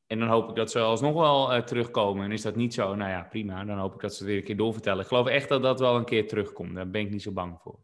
En 0.06 0.18
dan 0.18 0.28
hoop 0.28 0.48
ik 0.48 0.54
dat 0.54 0.70
ze 0.70 0.80
alsnog 0.80 1.14
wel 1.14 1.54
uh, 1.54 1.62
terugkomen. 1.62 2.24
En 2.24 2.32
is 2.32 2.42
dat 2.42 2.56
niet 2.56 2.74
zo, 2.74 2.94
nou 2.94 3.10
ja, 3.10 3.22
prima. 3.22 3.64
Dan 3.64 3.78
hoop 3.78 3.94
ik 3.94 4.00
dat 4.00 4.14
ze 4.14 4.18
het 4.18 4.26
weer 4.26 4.36
een 4.36 4.44
keer 4.44 4.56
doorvertellen. 4.56 5.00
Ik 5.00 5.06
geloof 5.06 5.26
echt 5.26 5.48
dat 5.48 5.62
dat 5.62 5.80
wel 5.80 5.96
een 5.96 6.04
keer 6.04 6.28
terugkomt. 6.28 6.74
Daar 6.74 6.90
ben 6.90 7.00
ik 7.00 7.10
niet 7.10 7.22
zo 7.22 7.32
bang 7.32 7.60
voor. 7.60 7.78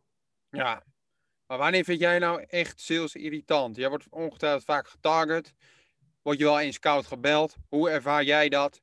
Ja, 0.49 0.85
maar 1.46 1.58
wanneer 1.58 1.84
vind 1.84 2.00
jij 2.00 2.18
nou 2.18 2.44
echt 2.48 2.80
sales 2.80 3.14
irritant? 3.14 3.76
Jij 3.76 3.88
wordt 3.88 4.06
ongetwijfeld 4.10 4.64
vaak 4.64 4.88
getarget. 4.88 5.54
Word 6.22 6.38
je 6.38 6.44
wel 6.44 6.60
eens 6.60 6.78
koud 6.78 7.06
gebeld? 7.06 7.56
Hoe 7.68 7.90
ervaar 7.90 8.24
jij 8.24 8.48
dat? 8.48 8.82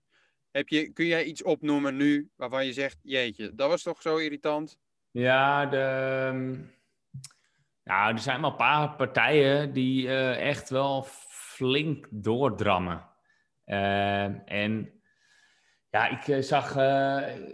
Heb 0.51 0.67
je, 0.67 0.93
kun 0.93 1.05
jij 1.05 1.23
iets 1.23 1.43
opnoemen 1.43 1.95
nu 1.95 2.29
waarvan 2.35 2.65
je 2.65 2.73
zegt, 2.73 2.99
jeetje, 3.01 3.55
dat 3.55 3.69
was 3.69 3.83
toch 3.83 4.01
zo 4.01 4.17
irritant? 4.17 4.77
Ja, 5.11 5.65
de, 5.65 6.69
nou, 7.83 8.13
er 8.13 8.19
zijn 8.19 8.41
wel 8.41 8.49
een 8.49 8.55
paar 8.55 8.95
partijen 8.95 9.73
die 9.73 10.03
uh, 10.07 10.47
echt 10.47 10.69
wel 10.69 11.03
flink 11.29 12.07
doordrammen. 12.09 13.09
Uh, 13.65 14.51
en 14.51 15.00
ja, 15.91 16.07
ik 16.07 16.27
uh, 16.27 16.41
zag, 16.41 16.75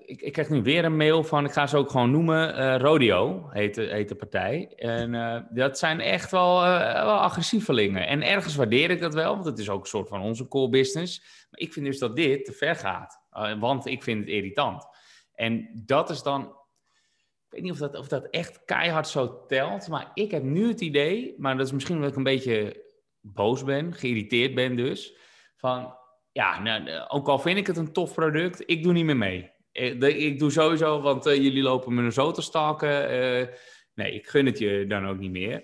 ik, 0.06 0.22
ik 0.22 0.34
kreeg 0.34 0.50
nu 0.50 0.62
weer 0.62 0.86
een 0.86 0.98
mail 0.98 1.24
van, 1.24 1.46
ik 1.46 1.52
ga 1.52 1.68
ze 1.68 1.78
ook 1.78 1.90
gewoon 1.90 2.12
noemen, 2.12 2.78
Rodeo 2.80 3.50
heet 3.50 3.76
de, 3.76 4.16
partij. 4.18 4.74
En 4.76 5.48
dat 5.52 5.78
zijn 5.78 6.00
echt 6.00 6.32
wel, 6.32 6.62
wel 6.62 7.20
agressievelingen. 7.20 8.08
En 8.08 8.24
ergens 8.24 8.56
waardeer 8.56 8.90
ik 8.90 9.00
dat 9.00 9.14
wel, 9.14 9.34
want 9.34 9.46
het 9.46 9.60
is 9.60 9.70
ook 9.70 9.82
een 9.82 9.88
soort 9.88 10.10
van 10.10 10.22
onze 10.22 10.48
core 10.48 10.70
business. 10.70 11.22
Maar 11.50 11.60
ik 11.60 11.74
vind 11.74 11.86
dus 11.86 12.00
dat 12.00 12.16
dit 12.16 12.46
te 12.46 12.52
ver 12.52 12.76
gaat, 12.76 13.28
uh, 13.34 13.60
want 13.60 13.86
ik 13.86 14.04
vind 14.04 14.20
het 14.20 14.30
irritant. 14.30 14.88
En 15.34 15.82
dat 15.86 16.10
is 16.10 16.24
dan, 16.24 16.42
ik 16.42 17.50
weet 17.50 17.62
niet 17.62 17.72
of 17.72 17.78
dat, 17.78 17.96
of 17.96 18.08
dat 18.08 18.30
echt 18.30 18.66
keihard 18.66 19.08
zo 19.08 19.46
telt, 19.46 19.88
maar 19.88 20.12
ik 20.14 20.32
heb 20.32 20.44
nu 20.44 20.68
het 20.68 20.82
idee, 20.82 21.36
maar 21.38 21.58
dat 21.58 21.66
is 21.66 21.72
misschien 21.72 21.96
omdat 21.96 22.12
ik 22.12 22.18
een 22.18 22.24
beetje 22.24 22.86
boos 23.20 23.64
ben, 23.64 23.94
geïrriteerd 23.94 24.56
ben 24.56 24.76
dus, 24.76 25.16
van 25.56 25.96
ja, 26.38 26.62
nou, 26.62 27.08
ook 27.08 27.28
al 27.28 27.40
vind 27.40 27.58
ik 27.58 27.68
het 27.68 27.78
een 27.78 27.92
tof 27.92 28.14
product, 28.14 28.64
ik 28.66 28.84
doe 28.84 28.94
niet 28.94 29.06
meer 29.06 29.18
mee. 29.18 29.52
ik, 29.72 30.04
ik 30.04 30.40
doe 30.40 30.52
sowieso, 30.52 31.02
want 31.02 31.24
jullie 31.24 31.62
lopen 31.62 31.94
me 31.94 32.12
zo 32.12 32.32
te 32.32 32.42
stalken. 32.42 33.10
nee, 33.94 34.12
ik 34.14 34.28
gun 34.28 34.46
het 34.46 34.60
je 34.60 34.86
dan 34.88 35.08
ook 35.08 35.18
niet 35.18 35.32
meer. 35.32 35.64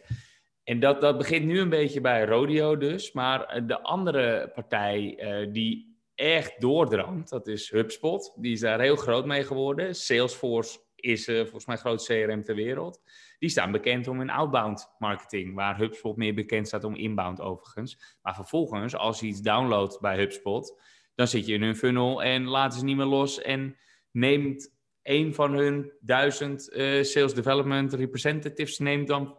En 0.63 0.79
dat, 0.79 1.01
dat 1.01 1.17
begint 1.17 1.45
nu 1.45 1.59
een 1.59 1.69
beetje 1.69 2.01
bij 2.01 2.25
Rodeo 2.25 2.77
dus. 2.77 3.11
Maar 3.11 3.67
de 3.67 3.81
andere 3.81 4.51
partij 4.53 5.17
die 5.51 5.97
echt 6.15 6.61
doordrangt, 6.61 7.29
dat 7.29 7.47
is 7.47 7.69
HubSpot. 7.69 8.33
Die 8.35 8.53
is 8.53 8.59
daar 8.59 8.81
heel 8.81 8.95
groot 8.95 9.25
mee 9.25 9.43
geworden. 9.43 9.95
Salesforce 9.95 10.79
is 10.95 11.25
volgens 11.25 11.65
mij 11.65 11.77
groot 11.77 12.05
CRM 12.05 12.43
ter 12.43 12.55
wereld. 12.55 13.01
Die 13.43 13.51
staan 13.51 13.71
bekend 13.71 14.07
om 14.07 14.17
hun 14.17 14.29
outbound 14.29 14.93
marketing, 14.99 15.55
waar 15.55 15.77
HubSpot 15.77 16.17
meer 16.17 16.33
bekend 16.33 16.67
staat 16.67 16.83
om 16.83 16.95
inbound 16.95 17.41
overigens. 17.41 18.17
Maar 18.21 18.35
vervolgens, 18.35 18.95
als 18.95 19.19
je 19.19 19.25
iets 19.25 19.41
downloadt 19.41 19.99
bij 19.99 20.17
HubSpot, 20.17 20.81
dan 21.15 21.27
zit 21.27 21.45
je 21.45 21.53
in 21.53 21.61
hun 21.61 21.75
funnel 21.75 22.23
en 22.23 22.43
laten 22.43 22.79
ze 22.79 22.85
niet 22.85 22.95
meer 22.95 23.05
los 23.05 23.41
en 23.41 23.77
neemt 24.11 24.75
een 25.01 25.33
van 25.33 25.53
hun 25.53 25.91
duizend 25.99 26.69
uh, 26.73 27.03
sales 27.03 27.33
development 27.33 27.93
representatives 27.93 28.79
neemt 28.79 29.07
dan 29.07 29.37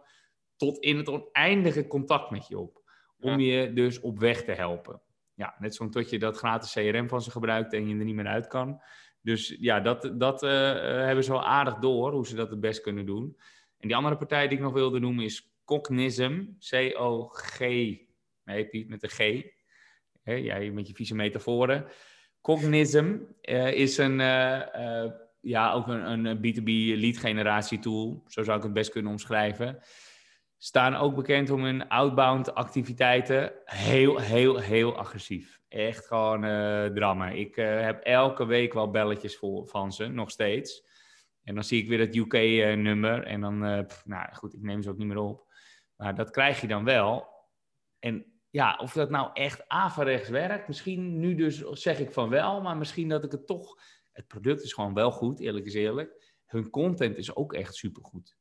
tot 0.55 0.77
in 0.77 0.97
het 0.97 1.09
oneindige 1.09 1.87
contact 1.87 2.29
met 2.29 2.47
je 2.47 2.59
op. 2.59 2.83
Om 3.19 3.39
je 3.39 3.73
dus 3.73 3.99
op 3.99 4.19
weg 4.19 4.43
te 4.43 4.51
helpen. 4.51 5.01
Ja, 5.33 5.55
net 5.59 5.75
zo'n 5.75 5.91
tot 5.91 6.09
je 6.09 6.19
dat 6.19 6.37
gratis 6.37 6.73
CRM 6.73 7.07
van 7.09 7.21
ze 7.21 7.31
gebruikt 7.31 7.73
en 7.73 7.87
je 7.87 7.97
er 7.97 8.05
niet 8.05 8.15
meer 8.15 8.27
uit 8.27 8.47
kan. 8.47 8.81
Dus 9.21 9.55
ja, 9.59 9.79
dat, 9.79 10.11
dat 10.13 10.43
uh, 10.43 10.49
hebben 10.83 11.23
ze 11.23 11.31
wel 11.31 11.45
aardig 11.45 11.75
door, 11.75 12.11
hoe 12.11 12.27
ze 12.27 12.35
dat 12.35 12.49
het 12.49 12.59
best 12.59 12.81
kunnen 12.81 13.05
doen. 13.05 13.37
En 13.85 13.91
die 13.91 13.99
andere 13.99 14.17
partij 14.17 14.47
die 14.47 14.57
ik 14.57 14.63
nog 14.63 14.73
wilde 14.73 14.99
noemen 14.99 15.23
is 15.23 15.55
Cognism. 15.65 16.43
C-O-G. 16.69 17.59
Nee, 18.43 18.65
Piet, 18.69 18.89
met 18.89 19.03
een 19.03 19.09
G. 19.09 19.43
jij 20.23 20.71
met 20.71 20.87
je 20.87 20.93
vieze 20.93 21.15
metaforen. 21.15 21.87
Cognism 22.41 23.17
uh, 23.41 23.73
is 23.73 23.97
een, 23.97 24.19
uh, 24.19 25.11
ja, 25.41 25.73
ook 25.73 25.87
een, 25.87 26.25
een 26.25 26.37
B2B 26.37 26.99
lead 26.99 27.17
generatie 27.17 27.79
tool. 27.79 28.23
Zo 28.27 28.43
zou 28.43 28.57
ik 28.57 28.63
het 28.63 28.73
best 28.73 28.91
kunnen 28.91 29.11
omschrijven. 29.11 29.79
Staan 30.57 30.95
ook 30.95 31.15
bekend 31.15 31.49
om 31.49 31.63
hun 31.63 31.87
outbound 31.87 32.55
activiteiten. 32.55 33.51
Heel, 33.65 34.17
heel, 34.19 34.57
heel 34.57 34.97
agressief. 34.97 35.59
Echt 35.67 36.05
gewoon 36.05 36.41
drama. 36.93 37.29
Ik 37.29 37.55
heb 37.55 38.03
elke 38.03 38.45
week 38.45 38.73
wel 38.73 38.91
belletjes 38.91 39.37
voor, 39.37 39.67
van 39.67 39.91
ze, 39.91 40.07
nog 40.07 40.31
steeds. 40.31 40.83
En 41.45 41.55
dan 41.55 41.63
zie 41.63 41.81
ik 41.81 41.87
weer 41.87 41.99
het 41.99 42.15
UK-nummer. 42.15 43.23
En 43.23 43.41
dan, 43.41 43.65
uh, 43.65 43.85
nou 44.03 44.33
goed, 44.33 44.53
ik 44.53 44.61
neem 44.61 44.81
ze 44.81 44.89
ook 44.89 44.97
niet 44.97 45.07
meer 45.07 45.17
op. 45.17 45.53
Maar 45.95 46.15
dat 46.15 46.29
krijg 46.29 46.61
je 46.61 46.67
dan 46.67 46.83
wel. 46.83 47.27
En 47.99 48.25
ja, 48.49 48.75
of 48.81 48.93
dat 48.93 49.09
nou 49.09 49.29
echt 49.33 49.67
averechts 49.67 50.29
werkt, 50.29 50.67
misschien 50.67 51.19
nu 51.19 51.35
dus 51.35 51.59
zeg 51.59 51.99
ik 51.99 52.11
van 52.11 52.29
wel, 52.29 52.61
maar 52.61 52.77
misschien 52.77 53.09
dat 53.09 53.23
ik 53.23 53.31
het 53.31 53.47
toch. 53.47 53.77
Het 54.11 54.27
product 54.27 54.63
is 54.63 54.73
gewoon 54.73 54.93
wel 54.93 55.11
goed, 55.11 55.39
eerlijk 55.39 55.65
is 55.65 55.73
eerlijk. 55.73 56.33
Hun 56.45 56.69
content 56.69 57.17
is 57.17 57.35
ook 57.35 57.53
echt 57.53 57.75
supergoed. 57.75 58.37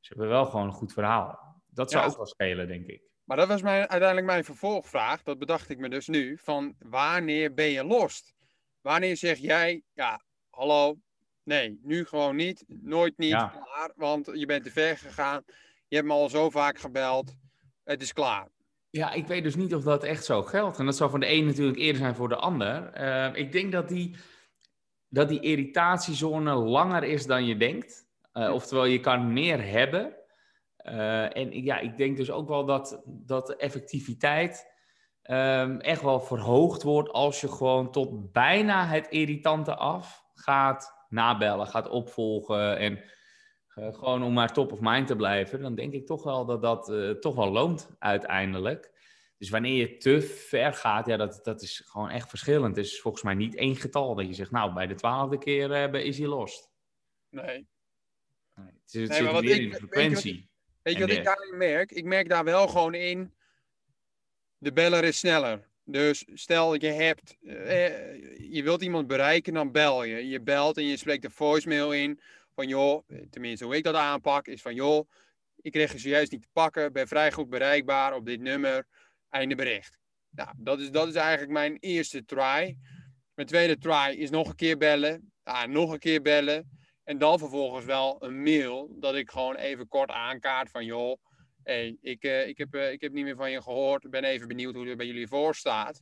Ze 0.00 0.08
hebben 0.08 0.28
wel 0.28 0.46
gewoon 0.46 0.66
een 0.66 0.72
goed 0.72 0.92
verhaal. 0.92 1.62
Dat 1.66 1.90
zou 1.90 2.10
ook 2.10 2.16
wel 2.16 2.26
spelen, 2.26 2.68
denk 2.68 2.86
ik. 2.86 3.02
Maar 3.24 3.36
dat 3.36 3.48
was 3.48 3.62
mijn, 3.62 3.88
uiteindelijk 3.88 4.26
mijn 4.26 4.44
vervolgvraag. 4.44 5.22
Dat 5.22 5.38
bedacht 5.38 5.68
ik 5.68 5.78
me 5.78 5.88
dus 5.88 6.06
nu. 6.06 6.38
Van 6.38 6.74
wanneer 6.78 7.54
ben 7.54 7.68
je 7.68 7.84
lost? 7.84 8.34
Wanneer 8.80 9.16
zeg 9.16 9.38
jij, 9.38 9.82
ja, 9.92 10.24
hallo, 10.50 10.96
Nee, 11.44 11.78
nu 11.82 12.04
gewoon 12.04 12.36
niet. 12.36 12.64
Nooit 12.66 13.18
niet. 13.18 13.30
Klaar, 13.30 13.92
want 13.96 14.30
je 14.32 14.46
bent 14.46 14.64
te 14.64 14.70
ver 14.70 14.98
gegaan. 14.98 15.42
Je 15.88 15.96
hebt 15.96 16.08
me 16.08 16.14
al 16.14 16.28
zo 16.28 16.50
vaak 16.50 16.78
gebeld. 16.78 17.34
Het 17.84 18.02
is 18.02 18.12
klaar. 18.12 18.48
Ja, 18.90 19.12
ik 19.12 19.26
weet 19.26 19.42
dus 19.42 19.56
niet 19.56 19.74
of 19.74 19.82
dat 19.82 20.04
echt 20.04 20.24
zo 20.24 20.42
geldt. 20.42 20.78
En 20.78 20.84
dat 20.84 20.96
zal 20.96 21.10
van 21.10 21.20
de 21.20 21.32
een 21.32 21.46
natuurlijk 21.46 21.78
eerder 21.78 22.00
zijn 22.00 22.14
voor 22.14 22.28
de 22.28 22.36
ander. 22.36 23.00
Uh, 23.00 23.34
ik 23.34 23.52
denk 23.52 23.72
dat 23.72 23.88
die, 23.88 24.16
dat 25.08 25.28
die 25.28 25.40
irritatiezone 25.40 26.54
langer 26.54 27.04
is 27.04 27.26
dan 27.26 27.46
je 27.46 27.56
denkt. 27.56 28.06
Uh, 28.34 28.52
oftewel, 28.52 28.84
je 28.84 29.00
kan 29.00 29.32
meer 29.32 29.64
hebben. 29.64 30.14
Uh, 30.84 31.36
en 31.36 31.62
ja, 31.64 31.78
ik 31.78 31.96
denk 31.96 32.16
dus 32.16 32.30
ook 32.30 32.48
wel 32.48 32.64
dat, 32.64 33.02
dat 33.06 33.46
de 33.46 33.56
effectiviteit 33.56 34.72
um, 35.30 35.80
echt 35.80 36.02
wel 36.02 36.20
verhoogd 36.20 36.82
wordt 36.82 37.10
als 37.10 37.40
je 37.40 37.48
gewoon 37.48 37.90
tot 37.90 38.32
bijna 38.32 38.86
het 38.86 39.06
irritante 39.08 39.74
af 39.74 40.24
gaat 40.34 41.01
nabellen, 41.12 41.66
gaat 41.66 41.88
opvolgen 41.88 42.78
en 42.78 43.02
uh, 43.74 43.94
gewoon 43.94 44.22
om 44.22 44.32
maar 44.32 44.52
top 44.52 44.72
of 44.72 44.80
mind 44.80 45.06
te 45.06 45.16
blijven, 45.16 45.60
dan 45.60 45.74
denk 45.74 45.92
ik 45.92 46.06
toch 46.06 46.22
wel 46.22 46.46
dat 46.46 46.62
dat 46.62 46.88
uh, 46.88 47.10
toch 47.10 47.34
wel 47.34 47.50
loont 47.50 47.90
uiteindelijk. 47.98 48.90
Dus 49.38 49.50
wanneer 49.50 49.76
je 49.76 49.96
te 49.96 50.22
ver 50.22 50.74
gaat, 50.74 51.06
ja, 51.06 51.16
dat, 51.16 51.40
dat 51.42 51.62
is 51.62 51.82
gewoon 51.86 52.10
echt 52.10 52.28
verschillend. 52.28 52.76
Het 52.76 52.84
is 52.84 53.00
volgens 53.00 53.22
mij 53.22 53.34
niet 53.34 53.56
één 53.56 53.76
getal 53.76 54.14
dat 54.14 54.26
je 54.26 54.34
zegt, 54.34 54.50
nou, 54.50 54.72
bij 54.72 54.86
de 54.86 54.94
twaalfde 54.94 55.38
keer 55.38 55.94
uh, 55.94 56.04
is 56.04 56.18
hij 56.18 56.26
lost. 56.26 56.70
Nee. 57.28 57.44
nee 57.44 58.66
het, 58.66 58.92
het 58.92 59.08
nee, 59.08 59.18
zit 59.18 59.40
weer 59.40 59.60
in 59.60 59.70
de 59.70 59.76
frequentie. 59.76 60.32
Weet 60.32 60.42
je 60.42 60.50
wat, 60.72 60.82
weet 60.82 60.94
je 60.94 61.00
wat 61.00 61.10
ik 61.10 61.24
daarin 61.24 61.56
merk? 61.56 61.90
Ik 61.90 62.04
merk 62.04 62.28
daar 62.28 62.44
wel 62.44 62.68
gewoon 62.68 62.94
in, 62.94 63.34
de 64.58 64.72
beller 64.72 65.04
is 65.04 65.18
sneller. 65.18 65.70
Dus 65.84 66.24
stel 66.34 66.74
je 66.74 66.86
hebt, 66.86 67.36
eh, 67.42 68.50
je 68.52 68.62
wilt 68.62 68.82
iemand 68.82 69.06
bereiken, 69.06 69.54
dan 69.54 69.72
bel 69.72 70.04
je. 70.04 70.28
Je 70.28 70.40
belt 70.40 70.76
en 70.76 70.84
je 70.84 70.96
spreekt 70.96 71.22
de 71.22 71.30
voicemail 71.30 71.92
in 71.92 72.20
van 72.54 72.68
joh, 72.68 73.08
tenminste 73.30 73.64
hoe 73.64 73.76
ik 73.76 73.84
dat 73.84 73.94
aanpak, 73.94 74.46
is 74.46 74.62
van 74.62 74.74
joh, 74.74 75.08
ik 75.56 75.72
kreeg 75.72 75.92
je 75.92 75.98
zojuist 75.98 76.32
niet 76.32 76.42
te 76.42 76.48
pakken, 76.52 76.92
ben 76.92 77.08
vrij 77.08 77.32
goed 77.32 77.48
bereikbaar 77.48 78.14
op 78.14 78.26
dit 78.26 78.40
nummer, 78.40 78.86
einde 79.30 79.54
bericht. 79.54 79.98
Nou, 80.30 80.50
dat 80.56 80.80
is, 80.80 80.90
dat 80.90 81.08
is 81.08 81.14
eigenlijk 81.14 81.52
mijn 81.52 81.76
eerste 81.80 82.24
try. 82.24 82.76
Mijn 83.34 83.48
tweede 83.48 83.78
try 83.78 84.14
is 84.18 84.30
nog 84.30 84.48
een 84.48 84.54
keer 84.54 84.76
bellen, 84.76 85.32
ah, 85.42 85.64
nog 85.64 85.92
een 85.92 85.98
keer 85.98 86.22
bellen 86.22 86.70
en 87.04 87.18
dan 87.18 87.38
vervolgens 87.38 87.84
wel 87.84 88.16
een 88.24 88.42
mail 88.42 88.96
dat 89.00 89.14
ik 89.14 89.30
gewoon 89.30 89.56
even 89.56 89.88
kort 89.88 90.10
aankaart 90.10 90.70
van 90.70 90.84
joh, 90.84 91.18
hey, 91.62 91.96
ik, 92.00 92.24
uh, 92.24 92.48
ik, 92.48 92.58
heb, 92.58 92.74
uh, 92.74 92.92
ik 92.92 93.00
heb 93.00 93.12
niet 93.12 93.24
meer 93.24 93.36
van 93.36 93.50
je 93.50 93.62
gehoord. 93.62 94.04
Ik 94.04 94.10
ben 94.10 94.24
even 94.24 94.48
benieuwd 94.48 94.74
hoe 94.74 94.88
het 94.88 94.96
bij 94.96 95.06
jullie 95.06 95.28
voor 95.28 95.54
staat. 95.54 96.00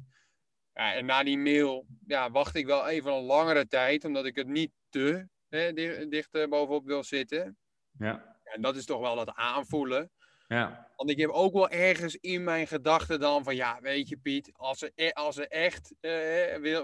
Ja, 0.75 0.95
en 0.95 1.05
na 1.05 1.23
die 1.23 1.39
mail 1.39 1.87
ja, 2.07 2.31
wacht 2.31 2.55
ik 2.55 2.67
wel 2.67 2.89
even 2.89 3.13
een 3.13 3.23
langere 3.23 3.67
tijd, 3.67 4.05
omdat 4.05 4.27
ik 4.27 4.37
het 4.37 4.47
niet 4.47 4.71
te 4.89 5.29
hè, 5.49 5.73
dicht, 5.73 6.11
dicht 6.11 6.35
uh, 6.35 6.49
bovenop 6.49 6.87
wil 6.87 7.05
zitten. 7.05 7.57
Ja. 7.99 8.39
En 8.45 8.63
dat 8.63 8.77
is 8.77 8.85
toch 8.85 9.01
wel 9.01 9.17
dat 9.17 9.35
aanvoelen. 9.35 10.11
Ja. 10.49 10.89
Want 10.97 11.11
ik 11.11 11.19
heb 11.19 11.31
ook 11.31 11.53
wel 11.53 11.69
ergens 11.69 12.17
in 12.17 12.45
mijn 12.45 12.67
gedachten 12.67 13.21
dan 13.21 13.45
van, 13.45 13.57
ja, 13.57 13.81
weet 13.81 14.09
je 14.09 14.17
Piet, 14.17 14.51
als 14.53 14.79
ze, 14.79 14.93
e-, 14.95 15.11
als 15.11 15.35
ze 15.35 15.49
echt 15.49 15.95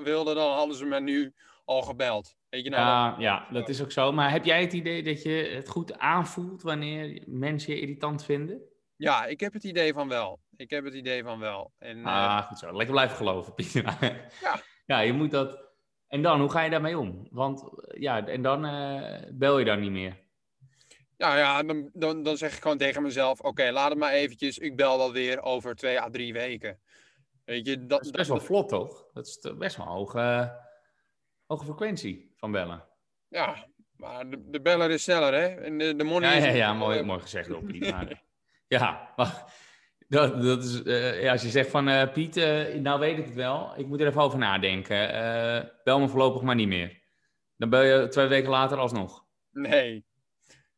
wilden, 0.03 0.35
dan 0.35 0.53
hadden 0.53 0.77
ze 0.77 0.85
me 0.85 1.01
nu 1.01 1.35
al 1.67 1.83
gebeld. 1.83 2.37
Weet 2.49 2.65
je 2.65 2.71
nou, 2.71 2.83
ja, 2.83 3.11
dat... 3.11 3.21
ja, 3.21 3.47
dat 3.53 3.69
is 3.69 3.83
ook 3.83 3.93
zo. 3.93 4.13
Maar 4.13 4.31
heb 4.31 4.45
jij 4.45 4.61
het 4.61 4.73
idee 4.73 5.03
dat 5.03 5.23
je 5.23 5.53
het 5.55 5.69
goed 5.69 5.99
aanvoelt 5.99 6.63
wanneer 6.63 7.23
mensen 7.27 7.75
je 7.75 7.81
irritant 7.81 8.25
vinden? 8.25 8.63
Ja, 8.97 9.25
ik 9.27 9.41
heb 9.41 9.53
het 9.53 9.65
idee 9.65 9.93
van 9.93 10.09
wel. 10.09 10.41
Ik 10.57 10.71
heb 10.71 10.85
het 10.85 10.95
idee 10.95 11.23
van 11.23 11.39
wel. 11.39 11.73
En, 11.79 12.05
ah, 12.05 12.15
uh... 12.15 12.47
goed 12.47 12.59
zo. 12.59 12.77
Lekker 12.77 12.95
blijven 12.95 13.17
geloven, 13.17 13.55
Pieter. 13.55 13.97
ja. 14.43 14.61
ja, 14.87 15.01
je 15.01 15.13
moet 15.13 15.31
dat... 15.31 15.65
En 16.09 16.23
dan, 16.23 16.41
hoe 16.41 16.51
ga 16.51 16.63
je 16.63 16.71
daarmee 16.71 16.99
om? 16.99 17.27
Want 17.31 17.71
ja, 17.99 18.27
en 18.27 18.43
dan 18.43 18.65
uh, 18.65 19.19
bel 19.33 19.59
je 19.59 19.65
dan 19.65 19.81
niet 19.81 19.91
meer. 19.91 20.25
Ja, 21.17 21.37
ja 21.37 21.63
dan, 21.63 21.91
dan, 21.93 22.23
dan 22.23 22.37
zeg 22.37 22.57
ik 22.57 22.63
gewoon 22.63 22.79
tegen 22.79 23.03
mezelf: 23.03 23.41
Oké, 23.41 23.71
laat 23.71 23.89
het 23.89 23.99
maar 23.99 24.13
eventjes. 24.13 24.59
Ik 24.59 24.77
bel 24.77 24.99
wel 24.99 25.13
weer 25.13 25.43
over 25.43 25.75
twee 25.75 26.01
à 26.01 26.11
drie 26.11 26.33
weken. 26.33 26.81
Weet 27.45 27.67
je, 27.67 27.79
dat, 27.79 27.89
dat 27.89 28.05
is 28.05 28.11
best 28.11 28.29
wel 28.29 28.41
vlot, 28.41 28.69
toch? 28.69 29.07
Dat 29.13 29.27
is 29.27 29.53
best 29.59 29.77
wel 29.77 29.87
hoog. 29.87 30.15
Uh 30.15 30.49
hoge 31.47 31.65
frequentie 31.65 32.35
van 32.37 32.53
bellen. 32.53 32.85
Ja, 33.29 33.67
maar 33.97 34.31
de, 34.31 34.51
de 34.51 34.61
beller 34.61 34.91
is 34.91 35.03
sneller, 35.03 35.33
hè? 35.33 35.47
En 35.47 35.79
de, 35.79 35.97
de 35.97 36.05
money 36.05 36.31
ja, 36.31 36.37
is... 36.37 36.45
Ja, 36.45 36.51
ja, 36.51 36.73
mooi, 36.73 37.03
mooi 37.03 37.21
gezegd, 37.21 37.49
maar, 37.91 38.23
ja, 38.69 39.13
maar 39.17 39.45
dat, 40.09 40.43
dat 40.43 40.65
is... 40.65 40.83
Uh, 40.83 41.23
ja, 41.23 41.33
als 41.33 41.43
je 41.43 41.49
zegt 41.49 41.71
van... 41.71 41.89
Uh, 41.89 42.13
Piet, 42.13 42.37
uh, 42.37 42.75
nou 42.75 43.01
weet 43.01 43.19
ik 43.19 43.25
het 43.25 43.35
wel. 43.35 43.73
Ik 43.77 43.87
moet 43.87 44.01
er 44.01 44.07
even 44.07 44.21
over 44.21 44.39
nadenken. 44.39 44.99
bel 45.85 46.01
me 46.01 46.09
voorlopig 46.09 46.43
maar 46.43 46.55
niet 46.55 46.69
meer. 46.69 47.03
Dan 47.57 47.71
bel 47.71 47.83
je 47.83 48.09
twee 48.09 48.27
weken 48.27 48.51
later 48.51 48.79
alsnog. 48.79 49.25
Nee. 49.51 50.05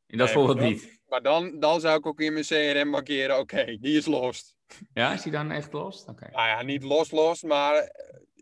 En 0.06 0.18
dat 0.18 0.26
nee, 0.26 0.36
voorbeeld 0.36 0.60
niet. 0.60 1.02
Maar 1.06 1.22
dan, 1.22 1.58
dan 1.58 1.80
zou 1.80 1.98
ik 1.98 2.06
ook 2.06 2.20
in 2.20 2.32
mijn 2.32 2.44
CRM 2.44 2.88
markeren... 2.88 3.38
Oké, 3.38 3.64
die 3.64 3.96
is 3.96 4.06
lost. 4.06 4.56
Ja, 4.92 5.12
is 5.12 5.22
die 5.22 5.32
dan 5.32 5.50
echt 5.50 5.72
lost? 5.72 6.08
Oké. 6.08 6.10
Okay. 6.10 6.30
Nou 6.30 6.48
ja, 6.48 6.62
niet 6.62 6.82
los, 6.82 7.10
los, 7.10 7.42
maar 7.42 7.90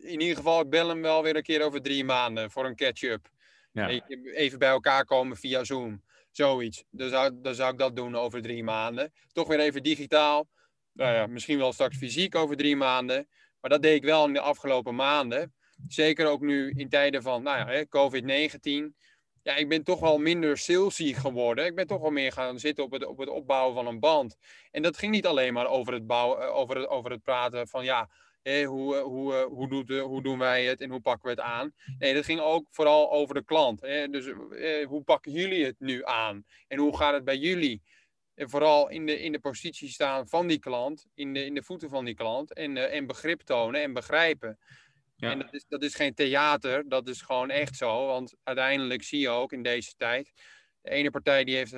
in 0.01 0.21
ieder 0.21 0.35
geval, 0.35 0.61
ik 0.61 0.69
bel 0.69 0.87
hem 0.87 1.01
wel 1.01 1.23
weer 1.23 1.35
een 1.35 1.43
keer 1.43 1.61
over 1.61 1.81
drie 1.81 2.03
maanden 2.03 2.51
voor 2.51 2.65
een 2.65 2.75
catch-up. 2.75 3.29
Ja. 3.71 3.89
Even 4.33 4.59
bij 4.59 4.69
elkaar 4.69 5.05
komen 5.05 5.37
via 5.37 5.63
Zoom. 5.63 6.03
Zoiets. 6.31 6.83
Dan 6.89 7.09
zou, 7.09 7.31
dan 7.41 7.55
zou 7.55 7.71
ik 7.71 7.79
dat 7.79 7.95
doen 7.95 8.15
over 8.15 8.41
drie 8.41 8.63
maanden. 8.63 9.13
Toch 9.31 9.47
weer 9.47 9.59
even 9.59 9.83
digitaal. 9.83 10.47
Nou 10.93 11.13
ja, 11.13 11.27
misschien 11.27 11.57
wel 11.57 11.73
straks 11.73 11.97
fysiek 11.97 12.35
over 12.35 12.57
drie 12.57 12.75
maanden. 12.75 13.27
Maar 13.59 13.69
dat 13.69 13.81
deed 13.81 13.95
ik 13.95 14.03
wel 14.03 14.25
in 14.25 14.33
de 14.33 14.39
afgelopen 14.39 14.95
maanden. 14.95 15.53
Zeker 15.87 16.27
ook 16.27 16.41
nu 16.41 16.73
in 16.75 16.89
tijden 16.89 17.21
van 17.21 17.43
nou 17.43 17.71
ja, 17.71 17.85
COVID-19. 17.85 18.95
Ja, 19.41 19.55
ik 19.55 19.69
ben 19.69 19.83
toch 19.83 19.99
wel 19.99 20.17
minder 20.17 20.57
salesy 20.57 21.13
geworden. 21.13 21.65
Ik 21.65 21.75
ben 21.75 21.87
toch 21.87 22.01
wel 22.01 22.11
meer 22.11 22.31
gaan 22.31 22.59
zitten 22.59 22.83
op 22.83 22.91
het, 22.91 23.05
op 23.05 23.17
het 23.17 23.29
opbouwen 23.29 23.75
van 23.75 23.87
een 23.87 23.99
band. 23.99 24.37
En 24.71 24.81
dat 24.81 24.97
ging 24.97 25.11
niet 25.11 25.25
alleen 25.25 25.53
maar 25.53 25.67
over 25.67 25.93
het, 25.93 26.07
bouwen, 26.07 26.53
over 26.53 26.77
het, 26.77 26.87
over 26.87 27.11
het 27.11 27.23
praten 27.23 27.67
van 27.67 27.83
ja, 27.83 28.09
hoe, 28.65 28.95
hoe, 28.95 29.33
hoe, 29.33 29.69
doet, 29.69 29.99
hoe 29.99 30.21
doen 30.21 30.37
wij 30.37 30.65
het 30.65 30.81
en 30.81 30.89
hoe 30.89 31.01
pakken 31.01 31.23
we 31.23 31.29
het 31.29 31.39
aan? 31.39 31.73
Nee, 31.97 32.13
dat 32.13 32.25
ging 32.25 32.39
ook 32.39 32.67
vooral 32.71 33.11
over 33.11 33.35
de 33.35 33.43
klant. 33.43 33.81
Dus 33.81 34.31
hoe 34.87 35.01
pakken 35.03 35.31
jullie 35.31 35.65
het 35.65 35.79
nu 35.79 36.05
aan? 36.05 36.45
En 36.67 36.79
hoe 36.79 36.97
gaat 36.97 37.13
het 37.13 37.23
bij 37.23 37.37
jullie? 37.37 37.81
En 38.35 38.49
vooral 38.49 38.89
in 38.89 39.05
de, 39.05 39.19
in 39.19 39.31
de 39.31 39.39
positie 39.39 39.89
staan 39.89 40.27
van 40.27 40.47
die 40.47 40.59
klant, 40.59 41.05
in 41.13 41.33
de, 41.33 41.45
in 41.45 41.53
de 41.53 41.63
voeten 41.63 41.89
van 41.89 42.05
die 42.05 42.15
klant. 42.15 42.53
En, 42.53 42.91
en 42.91 43.07
begrip 43.07 43.41
tonen 43.41 43.81
en 43.81 43.93
begrijpen. 43.93 44.59
Ja. 45.15 45.31
En 45.31 45.39
dat 45.39 45.53
is, 45.53 45.65
dat 45.67 45.83
is 45.83 45.95
geen 45.95 46.13
theater, 46.13 46.89
dat 46.89 47.07
is 47.07 47.21
gewoon 47.21 47.49
echt 47.49 47.75
zo. 47.75 48.05
Want 48.05 48.35
uiteindelijk 48.43 49.03
zie 49.03 49.19
je 49.19 49.29
ook 49.29 49.51
in 49.51 49.63
deze 49.63 49.93
tijd. 49.95 50.31
De 50.81 50.89
ene 50.89 51.09
partij 51.09 51.43
die, 51.43 51.55
heeft, 51.55 51.71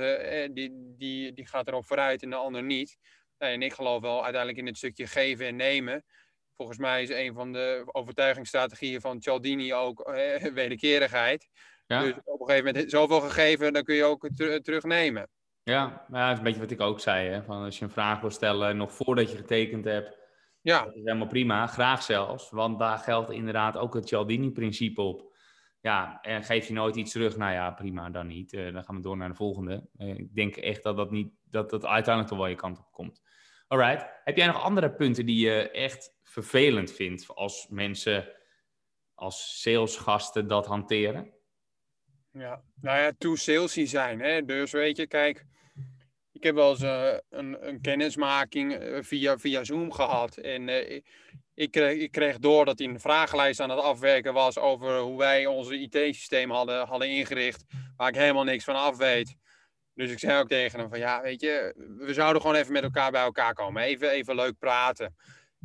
die, 0.56 0.72
die, 0.98 1.34
die 1.34 1.46
gaat 1.48 1.68
erop 1.68 1.86
vooruit 1.86 2.24
en 2.24 2.30
de 2.30 2.36
ander 2.36 2.64
niet. 2.64 2.98
en 3.38 3.62
ik 3.62 3.74
geloof 3.74 4.02
wel 4.02 4.24
uiteindelijk 4.24 4.58
in 4.58 4.66
het 4.68 4.78
stukje 4.78 5.08
geven 5.08 5.46
en 5.46 5.56
nemen. 5.56 6.04
Volgens 6.60 6.80
mij 6.80 7.04
is 7.04 7.10
een 7.10 7.34
van 7.34 7.52
de 7.52 7.84
overtuigingsstrategieën 7.92 9.02
van 9.02 9.22
Cialdini 9.22 9.74
ook 9.74 10.00
eh, 10.00 10.44
wederkerigheid. 10.62 11.48
Ja. 11.86 12.02
Dus 12.02 12.14
op 12.24 12.40
een 12.40 12.48
gegeven 12.48 12.74
moment 12.74 12.92
zoveel 12.92 13.20
gegeven, 13.20 13.74
dan 13.74 13.84
kun 13.84 13.96
je 13.96 14.04
ook 14.04 14.30
ter 14.36 14.62
terugnemen. 14.62 15.30
Ja, 15.64 16.06
nou, 16.08 16.24
dat 16.24 16.32
is 16.32 16.38
een 16.38 16.44
beetje 16.44 16.60
wat 16.60 16.72
ik 16.72 16.82
ook 16.82 17.00
zei. 17.00 17.30
Hè? 17.30 17.44
Van 17.44 17.64
als 17.64 17.80
je 17.80 17.86
een 17.86 17.92
vraag 17.92 18.22
wil 18.22 18.30
stellen 18.30 18.78
nog 18.78 18.94
voordat 18.94 19.32
je 19.32 19.38
getekend 19.38 19.86
hebt, 19.86 20.18
ja. 20.62 20.84
dat 20.84 20.96
is 20.96 21.04
helemaal 21.04 21.28
prima. 21.28 21.68
Graag 21.68 22.04
zelfs, 22.04 22.50
want 22.50 22.80
daar 22.80 22.98
geldt 22.98 23.32
inderdaad 23.32 23.78
ook 23.78 23.94
het 23.94 24.08
Cialdini-principe 24.08 25.02
op. 25.02 25.38
Ja, 25.82 26.22
en 26.22 26.44
geef 26.44 26.68
je 26.68 26.74
nooit 26.74 26.96
iets 26.96 27.12
terug, 27.12 27.38
nou 27.38 27.54
ja, 27.54 27.72
prima, 27.72 28.10
dan 28.10 28.28
niet. 28.28 28.54
Uh, 28.54 28.74
dan 28.74 28.84
gaan 28.84 28.96
we 28.96 29.02
door 29.02 29.18
naar 29.18 29.30
de 29.30 29.36
volgende. 29.36 29.90
Uh, 29.98 30.08
ik 30.08 30.36
denk 30.36 30.56
echt 30.56 30.84
dat 30.84 30.98
dat, 30.98 31.12
niet, 31.12 31.34
dat 31.44 31.70
dat 31.70 31.86
uiteindelijk 31.86 32.28
toch 32.28 32.38
wel 32.38 32.48
je 32.48 32.56
kant 32.56 32.80
op 32.80 32.92
komt. 32.92 33.22
Alright. 33.68 34.06
Heb 34.24 34.38
jij 34.38 34.48
nog 34.48 34.64
andere 34.64 34.92
punten 34.92 35.26
die 35.26 35.46
je 35.46 35.72
echt 35.72 36.19
vervelend 36.30 36.92
vindt 36.92 37.28
als 37.28 37.68
mensen 37.70 38.32
als 39.14 39.62
salesgasten 39.62 40.48
dat 40.48 40.66
hanteren? 40.66 41.34
Ja, 42.32 42.64
nou 42.82 43.00
ja, 43.00 43.12
too 43.18 43.36
salesy 43.36 43.86
zijn. 43.86 44.20
Hè? 44.20 44.46
Dus 44.46 44.72
weet 44.72 44.98
je, 44.98 45.08
kijk, 45.08 45.46
ik 46.32 46.44
heb 46.44 46.56
wel 46.56 46.70
eens 46.70 46.82
uh, 46.82 47.14
een, 47.30 47.68
een, 47.68 47.82
kennismaking 47.82 48.82
uh, 48.82 48.98
via, 49.02 49.38
via 49.38 49.64
Zoom 49.64 49.92
gehad. 49.92 50.38
En 50.38 50.68
uh, 50.68 51.02
ik, 51.54 51.72
kreeg, 51.72 52.02
ik 52.02 52.12
kreeg 52.12 52.38
door 52.38 52.66
dat 52.66 52.80
hij 52.80 52.88
een 52.88 53.00
vragenlijst 53.00 53.60
aan 53.60 53.70
het 53.70 53.80
afwerken 53.80 54.34
was 54.34 54.58
over 54.58 55.00
hoe 55.00 55.18
wij 55.18 55.46
onze 55.46 55.80
IT-systeem 55.80 56.52
hadden, 56.52 56.88
hadden 56.88 57.10
ingericht, 57.10 57.64
waar 57.98 58.10
ik 58.10 58.16
helemaal 58.16 58.44
niks 58.44 58.64
van 58.64 58.76
af 58.76 58.98
weet. 58.98 59.36
Dus 59.94 60.12
ik 60.12 60.20
zei 60.20 60.40
ook 60.40 60.48
tegen 60.48 60.80
hem 60.80 60.90
van 60.90 61.00
ja, 61.00 61.22
weet 61.22 61.42
je, 61.42 61.74
we 61.98 62.14
zouden 62.14 62.42
gewoon 62.42 62.56
even 62.56 62.74
met 62.74 62.84
elkaar 62.84 63.12
bij 63.12 63.24
elkaar 63.24 63.54
komen. 63.54 63.84
Even, 63.84 64.10
even 64.10 64.36
leuk 64.36 64.58
praten. 64.60 65.16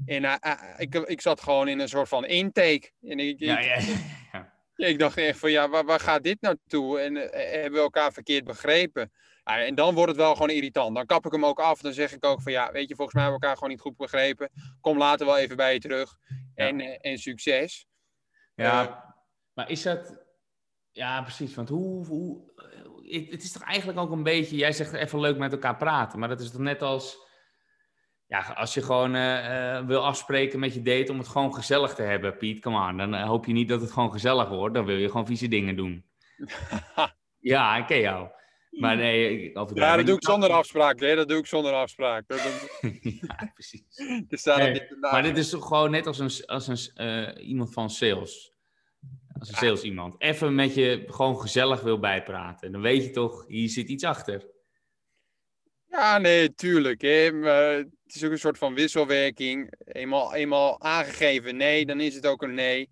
En 0.07 0.23
uh, 0.23 0.35
ik, 0.77 0.95
ik 0.95 1.21
zat 1.21 1.41
gewoon 1.41 1.69
in 1.69 1.79
een 1.79 1.89
soort 1.89 2.09
van 2.09 2.27
intake. 2.27 2.91
En 3.03 3.19
ik, 3.19 3.39
ja, 3.39 3.61
ja, 3.61 3.79
ja. 4.33 4.53
ik 4.77 4.99
dacht 4.99 5.17
echt 5.17 5.39
van 5.39 5.51
ja, 5.51 5.69
waar, 5.69 5.85
waar 5.85 6.01
gaat 6.01 6.23
dit 6.23 6.41
naartoe? 6.41 7.01
En 7.01 7.17
uh, 7.17 7.23
hebben 7.31 7.73
we 7.73 7.79
elkaar 7.79 8.13
verkeerd 8.13 8.45
begrepen? 8.45 9.13
en 9.45 9.75
dan 9.75 9.95
wordt 9.95 10.09
het 10.09 10.21
wel 10.21 10.33
gewoon 10.33 10.51
irritant. 10.51 10.95
Dan 10.95 11.07
kap 11.07 11.27
ik 11.27 11.33
hem 11.33 11.45
ook 11.45 11.61
af. 11.61 11.81
Dan 11.81 11.93
zeg 11.93 12.13
ik 12.13 12.25
ook 12.25 12.43
van 12.43 12.53
ja, 12.53 12.73
weet 12.73 12.89
je, 12.89 12.95
volgens 12.95 13.15
mij 13.15 13.23
hebben 13.23 13.41
we 13.41 13.47
elkaar 13.47 13.63
gewoon 13.63 13.73
niet 13.73 13.87
goed 13.87 13.97
begrepen. 13.97 14.51
Kom 14.81 14.99
later 14.99 15.27
wel 15.27 15.39
even 15.39 15.57
bij 15.57 15.73
je 15.73 15.81
terug. 15.81 16.17
En, 16.55 16.81
en 17.01 17.19
succes. 17.19 17.87
Ja, 18.55 19.05
maar 19.53 19.71
is 19.71 19.83
dat... 19.83 20.23
Ja, 20.91 21.23
precies. 21.23 21.55
Want 21.55 21.69
hoe, 21.69 22.07
hoe, 22.07 22.53
het 23.31 23.43
is 23.43 23.53
toch 23.53 23.63
eigenlijk 23.63 23.99
ook 23.99 24.11
een 24.11 24.23
beetje, 24.23 24.57
jij 24.57 24.73
zegt 24.73 24.93
even 24.93 25.21
leuk 25.21 25.39
met 25.39 25.53
elkaar 25.53 25.77
praten, 25.77 26.19
maar 26.19 26.29
dat 26.29 26.41
is 26.41 26.51
toch 26.51 26.61
net 26.61 26.83
als, 26.83 27.19
ja, 28.27 28.41
als 28.41 28.75
je 28.75 28.83
gewoon 28.83 29.15
uh, 29.15 29.23
uh, 29.23 29.87
wil 29.87 30.05
afspreken 30.05 30.59
met 30.61 30.75
je 30.75 30.83
date 30.83 31.13
om 31.13 31.19
het 31.19 31.29
gewoon 31.29 31.55
gezellig 31.55 31.95
te 31.95 32.03
hebben, 32.03 32.37
Piet, 32.37 32.61
come 32.61 32.89
on, 32.89 32.97
dan 32.97 33.15
uh, 33.15 33.27
hoop 33.27 33.47
je 33.47 33.53
niet 33.53 33.69
dat 33.69 33.81
het 33.81 33.93
gewoon 33.93 34.13
gezellig 34.13 34.49
wordt, 34.49 34.75
dan 34.75 34.85
wil 34.85 34.97
je 34.97 35.11
gewoon 35.11 35.27
vieze 35.27 35.49
dingen 35.49 35.77
doen. 35.77 36.05
ja, 37.39 37.77
ik 37.77 37.87
ken 37.87 38.01
jou. 38.01 38.29
Maar 38.71 38.97
nee, 38.97 39.43
ik 39.43 39.71
Ja, 39.75 39.97
dat 39.97 40.07
doe 40.07 40.17
ik 40.17 40.25
zonder 40.25 40.51
afspraak? 40.51 40.99
Dat 40.99 41.29
doe 41.29 41.39
ik 41.39 41.47
zonder 41.47 41.73
afspraak. 41.73 42.25
Ja, 43.01 43.51
precies. 43.55 43.83
nee, 44.57 44.89
maar 45.01 45.23
dit 45.23 45.37
is 45.37 45.51
toch 45.51 45.67
gewoon 45.67 45.91
net 45.91 46.07
als 46.07 46.19
een, 46.19 46.47
als 46.47 46.91
een, 46.95 47.39
iemand 47.39 47.73
van 47.73 47.91
sales 47.91 48.55
als 49.39 49.49
een 49.49 49.55
sales 49.55 49.83
iemand, 49.83 50.15
even 50.19 50.55
met 50.55 50.75
je 50.75 51.05
gewoon 51.07 51.41
gezellig 51.41 51.81
wil 51.81 51.99
bijpraten. 51.99 52.73
Dan 52.73 52.81
weet 52.81 53.05
je 53.05 53.11
toch, 53.11 53.45
hier 53.47 53.69
zit 53.69 53.89
iets 53.89 54.05
achter. 54.05 54.47
Ja, 55.89 56.19
nee, 56.19 56.55
tuurlijk. 56.55 57.01
Hè. 57.03 57.33
Maar 57.33 57.85
het 58.15 58.23
is 58.23 58.29
ook 58.29 58.35
een 58.35 58.41
soort 58.43 58.59
van 58.59 58.75
wisselwerking. 58.75 59.73
Eenmaal, 59.85 60.35
eenmaal 60.35 60.81
aangegeven 60.81 61.57
nee, 61.57 61.87
dan 61.87 62.01
is 62.01 62.15
het 62.15 62.27
ook 62.27 62.43
een 62.43 62.55
nee. 62.55 62.91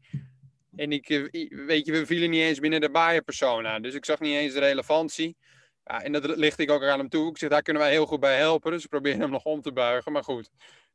En 0.76 0.92
ik, 0.92 1.08
eh, 1.08 1.46
weet 1.66 1.86
je, 1.86 1.92
we 1.92 2.06
vielen 2.06 2.30
niet 2.30 2.40
eens 2.40 2.58
binnen 2.58 2.80
de 2.80 2.90
buyer 2.90 3.22
persona. 3.22 3.80
Dus 3.80 3.94
ik 3.94 4.04
zag 4.04 4.20
niet 4.20 4.34
eens 4.34 4.52
de 4.52 4.60
relevantie. 4.60 5.36
Ja, 5.84 6.02
en 6.02 6.12
dat 6.12 6.36
licht 6.36 6.58
ik 6.58 6.70
ook 6.70 6.82
aan 6.82 6.98
hem 6.98 7.08
toe. 7.08 7.30
Ik 7.30 7.38
zeg, 7.38 7.50
daar 7.50 7.62
kunnen 7.62 7.82
wij 7.82 7.90
heel 7.90 8.06
goed 8.06 8.20
bij 8.20 8.36
helpen. 8.36 8.70
Dus 8.70 8.82
we 8.82 8.88
proberen 8.88 9.20
hem 9.20 9.30
nog 9.30 9.44
om 9.44 9.60
te 9.60 9.72
buigen. 9.72 10.12
Maar 10.12 10.24
goed, 10.24 10.50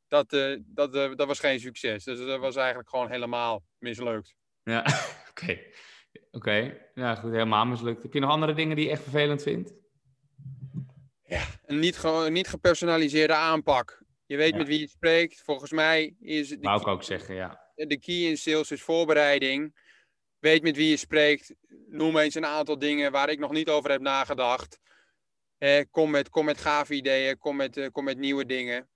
dat, 0.07 0.33
uh, 0.33 0.57
dat, 0.65 0.95
uh, 0.95 1.15
dat 1.15 1.27
was 1.27 1.39
geen 1.39 1.59
succes. 1.59 2.03
Dus 2.03 2.19
dat 2.19 2.39
was 2.39 2.55
eigenlijk 2.55 2.89
gewoon 2.89 3.09
helemaal 3.09 3.63
mislukt. 3.77 4.35
Ja, 4.63 4.85
oké. 5.29 5.59
Oké, 6.31 6.77
ja 6.93 7.15
goed, 7.15 7.31
helemaal 7.31 7.65
mislukt. 7.65 8.03
Heb 8.03 8.13
je 8.13 8.19
nog 8.19 8.29
andere 8.29 8.53
dingen 8.53 8.75
die 8.75 8.85
je 8.85 8.91
echt 8.91 9.03
vervelend 9.03 9.43
vindt? 9.43 9.73
Ja, 11.23 11.43
een 11.65 11.79
niet, 11.79 11.97
ge 11.97 12.27
niet 12.31 12.47
gepersonaliseerde 12.47 13.33
aanpak. 13.33 14.05
Je 14.27 14.37
weet 14.37 14.55
met 14.55 14.67
wie 14.67 14.79
je 14.79 14.87
spreekt. 14.87 15.41
Volgens 15.41 15.71
mij 15.71 16.15
is... 16.19 16.49
De 16.49 16.57
Wou 16.61 16.81
ik 16.81 16.87
ook 16.87 17.03
zeggen, 17.03 17.35
ja. 17.35 17.71
De 17.75 17.99
key 17.99 18.15
in 18.15 18.37
sales 18.37 18.71
is 18.71 18.81
voorbereiding. 18.81 19.75
Weet 20.39 20.63
met 20.63 20.75
wie 20.75 20.89
je 20.89 20.97
spreekt. 20.97 21.55
Noem 21.87 22.17
eens 22.17 22.35
een 22.35 22.45
aantal 22.45 22.79
dingen 22.79 23.11
waar 23.11 23.29
ik 23.29 23.39
nog 23.39 23.51
niet 23.51 23.69
over 23.69 23.91
heb 23.91 24.01
nagedacht. 24.01 24.79
Eh, 25.57 25.83
kom, 25.91 26.09
met, 26.09 26.29
kom 26.29 26.45
met 26.45 26.57
gave 26.57 26.93
ideeën, 26.93 27.37
kom 27.37 27.55
met, 27.55 27.77
uh, 27.77 27.87
kom 27.91 28.03
met 28.03 28.17
nieuwe 28.17 28.45
dingen. 28.45 28.89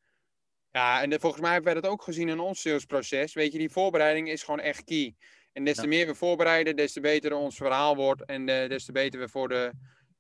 Ja, 0.72 1.02
en 1.02 1.20
volgens 1.20 1.42
mij 1.42 1.52
hebben 1.52 1.74
wij 1.74 1.82
dat 1.82 1.92
ook 1.92 2.04
gezien 2.04 2.30
in 2.30 2.40
ons 2.40 2.62
salesproces. 2.62 3.34
Weet 3.34 3.52
je, 3.52 3.58
die 3.58 3.70
voorbereiding 3.70 4.30
is 4.30 4.44
gewoon 4.44 4.60
echt 4.60 4.84
key. 4.84 5.16
En 5.54 5.64
des 5.64 5.78
te 5.78 5.88
meer 5.88 6.08
we 6.08 6.16
voorbereiden, 6.16 6.76
des 6.76 6.94
te 6.94 7.00
beter 7.00 7.34
ons 7.34 7.56
verhaal 7.56 7.96
wordt. 7.96 8.26
En 8.26 8.42
uh, 8.42 8.70
des 8.70 8.86
te 8.86 8.92
beter 8.92 9.20
we 9.20 9.28
voor 9.28 9.50
de, 9.50 9.72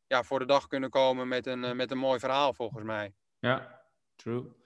ja, 0.07 0.23
voor 0.23 0.39
de 0.39 0.45
dag 0.45 0.67
kunnen 0.67 0.89
komen 0.89 1.27
met 1.27 1.45
een, 1.45 1.63
uh, 1.63 1.71
met 1.71 1.91
een 1.91 1.97
mooi 1.97 2.19
verhaal, 2.19 2.53
volgens 2.53 2.83
mij. 2.83 3.13
Ja, 3.39 3.81
true. 4.15 4.59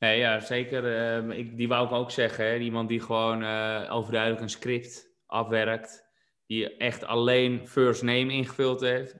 Nee, 0.00 0.18
ja, 0.18 0.40
zeker. 0.40 0.84
Uh, 0.84 1.38
ik, 1.38 1.56
die 1.56 1.68
wou 1.68 1.86
ik 1.86 1.92
ook 1.92 2.10
zeggen. 2.10 2.44
Hè? 2.44 2.56
Iemand 2.56 2.88
die 2.88 3.00
gewoon 3.00 3.44
overduidelijk 3.88 4.40
een 4.42 4.48
script 4.48 5.16
afwerkt. 5.26 6.08
Die 6.46 6.76
echt 6.76 7.04
alleen 7.04 7.68
first 7.68 8.02
name 8.02 8.32
ingevuld 8.32 8.80
heeft. 8.80 9.18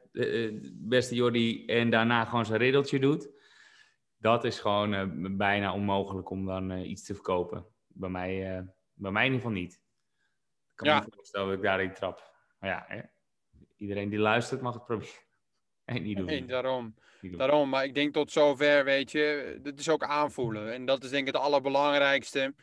beste 0.75 1.15
Jordi. 1.15 1.67
En 1.67 1.91
daarna 1.91 2.25
gewoon 2.25 2.47
zijn 2.47 2.59
riddeltje 2.59 2.99
doet. 2.99 3.29
Dat 4.17 4.45
is 4.45 4.61
gewoon 4.61 5.37
bijna 5.37 5.75
onmogelijk 5.75 6.31
om 6.31 6.47
dan 6.47 6.71
iets 6.71 7.05
te 7.05 7.15
verkopen. 7.15 7.67
Bij 7.87 8.09
mij, 8.09 8.65
bij 8.95 9.11
mij 9.11 9.27
in 9.27 9.33
ieder 9.33 9.47
geval 9.47 9.63
niet 9.63 9.81
kan 10.81 10.89
ja. 10.89 10.99
me 10.99 11.05
niet 11.05 11.15
voorstellen 11.15 11.47
dat 11.47 11.57
ik 11.57 11.63
daarin 11.63 11.95
trap. 11.95 12.35
Maar 12.59 12.71
ja, 12.71 12.85
hè? 12.87 13.01
iedereen 13.77 14.09
die 14.09 14.19
luistert 14.19 14.61
mag 14.61 14.75
het 14.75 14.85
proberen. 14.85 15.15
En 15.97 16.03
niet 16.03 16.17
doen. 16.17 16.27
Nee, 16.27 16.45
daarom. 16.45 16.95
Daarom, 17.21 17.69
maar 17.69 17.85
ik 17.85 17.95
denk 17.95 18.13
tot 18.13 18.33
zover, 18.33 18.85
weet 18.85 19.11
je, 19.11 19.59
dat 19.63 19.79
is 19.79 19.89
ook 19.89 20.05
aanvoelen. 20.05 20.73
En 20.73 20.85
dat 20.85 21.05
is 21.05 21.11
denk 21.11 21.27
ik 21.27 21.35
het 21.35 21.43
allerbelangrijkste. 21.43 22.55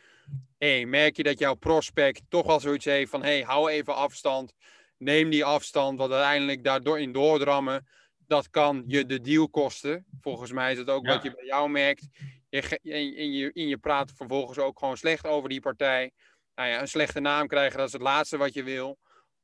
Hey, 0.58 0.86
merk 0.86 1.18
je 1.18 1.24
dat 1.24 1.40
jouw 1.40 1.54
prospect 1.54 2.22
toch 2.30 2.46
wel 2.46 2.60
zoiets 2.60 2.86
heeft 2.86 3.10
van, 3.10 3.24
hey, 3.24 3.42
hou 3.42 3.70
even 3.70 3.96
afstand. 3.96 4.54
Neem 4.98 5.30
die 5.30 5.46
afstand, 5.46 5.98
wat 5.98 6.12
uiteindelijk 6.12 6.64
daardoor 6.64 7.00
in 7.00 7.12
doordrammen. 7.12 7.88
Dat 8.28 8.50
kan 8.50 8.84
je 8.88 9.06
de 9.06 9.22
deal 9.22 9.50
kosten. 9.50 10.06
Volgens 10.22 10.52
mij 10.52 10.72
is 10.72 10.78
het 10.78 10.90
ook 10.90 11.08
wat 11.08 11.24
je 11.24 11.32
bij 11.32 11.46
jou 11.46 11.70
merkt. 11.70 12.08
Je, 12.50 12.80
in, 13.16 13.32
je, 13.32 13.50
in 13.54 13.68
je 13.68 13.78
praat 13.78 14.12
vervolgens 14.16 14.58
ook 14.58 14.80
gewoon 14.80 14.98
slecht 14.98 15.28
over 15.28 15.50
die 15.50 15.62
partij 15.62 16.12
nou 16.58 16.70
ja, 16.70 16.82
een 16.82 16.88
slechte 16.88 17.20
naam 17.20 17.48
krijgen, 17.48 17.78
dat 17.78 17.88
is 17.88 17.94
het 17.94 18.02
laatste 18.02 18.38
wat 18.38 18.54
je 18.54 18.64
wil. 18.64 18.98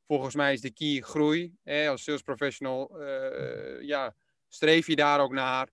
Volgens 0.07 0.35
mij 0.35 0.53
is 0.53 0.61
de 0.61 0.73
key 0.73 1.01
groei. 1.01 1.55
Hè? 1.63 1.89
Als 1.89 2.03
sales 2.03 2.21
professional 2.21 3.01
uh, 3.01 3.81
ja, 3.81 4.15
streef 4.47 4.87
je 4.87 4.95
daar 4.95 5.19
ook 5.19 5.31
naar. 5.31 5.69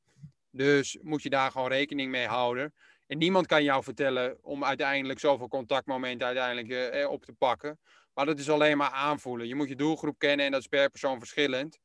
Dus 0.51 0.99
moet 1.03 1.23
je 1.23 1.31
daar 1.31 1.51
gewoon 1.51 1.69
rekening 1.69 2.11
mee 2.11 2.27
houden. 2.27 2.75
En 3.07 3.19
niemand 3.19 3.47
kan 3.47 3.65
jou 3.65 3.83
vertellen 3.83 4.39
om 4.43 4.65
uiteindelijk 4.65 5.19
zoveel 5.19 5.49
contactmomenten 5.49 6.27
uiteindelijk 6.27 6.95
uh, 6.95 7.11
op 7.11 7.25
te 7.25 7.33
pakken. 7.33 7.79
Maar 8.15 8.27
dat 8.27 8.39
is 8.39 8.51
alleen 8.51 8.77
maar 8.77 8.91
aanvoelen. 8.91 9.49
Je 9.49 9.55
moet 9.55 9.69
je 9.69 9.77
doelgroep 9.77 10.19
kennen 10.19 10.47
en 10.47 10.53
dat 10.53 10.61
is 10.61 10.67
per 10.67 10.91
persoon 10.91 11.19
verschillend. 11.19 11.79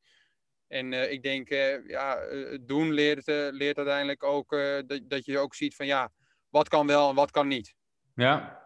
En 0.68 0.92
uh, 0.92 1.12
ik 1.12 1.22
denk, 1.22 1.48
ja, 1.86 2.18
het 2.28 2.68
doen 2.68 2.92
leert, 2.92 3.26
leert 3.26 3.76
uiteindelijk 3.76 4.22
ook 4.22 4.50
dat, 4.86 5.00
dat 5.02 5.24
je 5.24 5.38
ook 5.38 5.54
ziet 5.54 5.76
van 5.76 5.86
ja, 5.86 6.12
wat 6.48 6.68
kan 6.68 6.86
wel 6.86 7.08
en 7.08 7.14
wat 7.14 7.30
kan 7.30 7.48
niet. 7.48 7.74
Ja, 8.14 8.65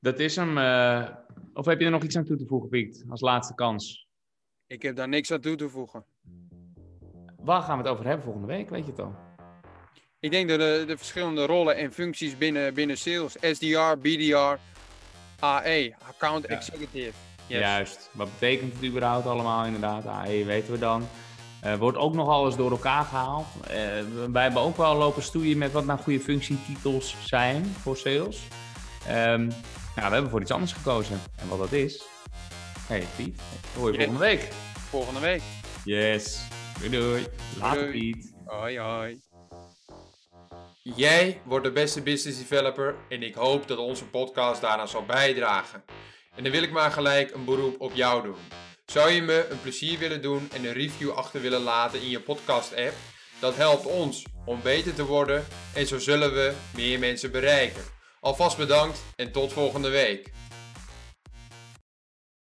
dat 0.00 0.18
is 0.18 0.36
hem. 0.36 0.58
Uh, 0.58 1.08
of 1.52 1.66
heb 1.66 1.78
je 1.78 1.84
er 1.84 1.90
nog 1.90 2.02
iets 2.02 2.16
aan 2.16 2.24
toe 2.24 2.36
te 2.36 2.46
voegen, 2.46 2.68
Piet, 2.68 3.04
als 3.08 3.20
laatste 3.20 3.54
kans? 3.54 4.08
Ik 4.66 4.82
heb 4.82 4.96
daar 4.96 5.08
niks 5.08 5.32
aan 5.32 5.40
toe 5.40 5.56
te 5.56 5.68
voegen. 5.68 6.04
Waar 7.36 7.62
gaan 7.62 7.78
we 7.78 7.82
het 7.82 7.92
over 7.92 8.04
hebben 8.06 8.24
volgende 8.24 8.46
week, 8.48 8.70
weet 8.70 8.84
je 8.84 8.90
het 8.90 9.00
al? 9.00 9.14
ik 10.20 10.30
denk 10.30 10.48
dat 10.48 10.58
de, 10.58 10.84
de 10.86 10.96
verschillende 10.96 11.46
rollen 11.46 11.76
en 11.76 11.92
functies 11.92 12.38
binnen, 12.38 12.74
binnen 12.74 12.98
sales, 12.98 13.36
SDR, 13.40 13.98
BDR, 14.00 14.58
AE, 15.40 15.94
Account 16.08 16.46
Executive. 16.46 17.12
Yes. 17.46 17.58
Juist. 17.58 18.10
Wat 18.12 18.28
betekent 18.32 18.72
het 18.72 18.84
überhaupt 18.84 19.26
allemaal 19.26 19.64
inderdaad? 19.64 20.06
AE 20.06 20.44
weten 20.44 20.72
we 20.72 20.78
dan. 20.78 21.08
Uh, 21.64 21.74
wordt 21.74 21.98
ook 21.98 22.14
nog 22.14 22.28
alles 22.28 22.56
door 22.56 22.70
elkaar 22.70 23.04
gehaald. 23.04 23.46
Uh, 23.62 23.70
wij 24.32 24.42
hebben 24.42 24.62
ook 24.62 24.76
wel 24.76 24.96
lopen 24.96 25.22
stoeien 25.22 25.58
met 25.58 25.72
wat 25.72 25.84
nou 25.84 25.98
goede 25.98 26.20
functietitels 26.20 27.16
zijn 27.24 27.64
voor 27.64 27.96
sales. 27.96 28.48
Um, 29.10 29.48
nou, 29.96 30.08
we 30.08 30.14
hebben 30.14 30.30
voor 30.30 30.40
iets 30.40 30.50
anders 30.50 30.72
gekozen. 30.72 31.20
En 31.36 31.48
wat 31.48 31.58
dat 31.58 31.72
is. 31.72 32.02
Hey 32.86 33.06
Piet, 33.16 33.40
hoor 33.76 33.92
je 33.92 33.98
yes. 33.98 34.06
volgende 34.06 34.26
week. 34.26 34.48
Volgende 34.90 35.20
week. 35.20 35.42
Yes. 35.84 36.40
Doei 36.78 36.90
doei. 36.90 37.26
Later 37.58 37.90
Piet. 37.90 38.34
Hoi 38.44 38.78
hoi. 38.78 39.20
Jij 40.82 41.40
wordt 41.44 41.64
de 41.64 41.72
beste 41.72 42.02
business 42.02 42.38
developer 42.38 42.94
en 43.08 43.22
ik 43.22 43.34
hoop 43.34 43.68
dat 43.68 43.78
onze 43.78 44.08
podcast 44.08 44.60
daaraan 44.60 44.88
zal 44.88 45.04
bijdragen. 45.04 45.84
En 46.36 46.42
dan 46.42 46.52
wil 46.52 46.62
ik 46.62 46.72
maar 46.72 46.90
gelijk 46.90 47.34
een 47.34 47.44
beroep 47.44 47.80
op 47.80 47.94
jou 47.94 48.22
doen. 48.22 48.36
Zou 48.86 49.10
je 49.10 49.22
me 49.22 49.46
een 49.50 49.60
plezier 49.60 49.98
willen 49.98 50.22
doen 50.22 50.48
en 50.52 50.64
een 50.64 50.72
review 50.72 51.10
achter 51.10 51.40
willen 51.40 51.62
laten 51.62 52.00
in 52.00 52.08
je 52.08 52.20
podcast-app? 52.20 52.94
Dat 53.40 53.56
helpt 53.56 53.86
ons 53.86 54.24
om 54.44 54.60
beter 54.62 54.94
te 54.94 55.04
worden 55.04 55.44
en 55.74 55.86
zo 55.86 55.98
zullen 55.98 56.34
we 56.34 56.54
meer 56.74 56.98
mensen 56.98 57.30
bereiken. 57.32 57.95
Alvast 58.26 58.56
bedankt 58.56 59.02
en 59.16 59.32
tot 59.32 59.52
volgende 59.52 59.88
week. 59.88 60.30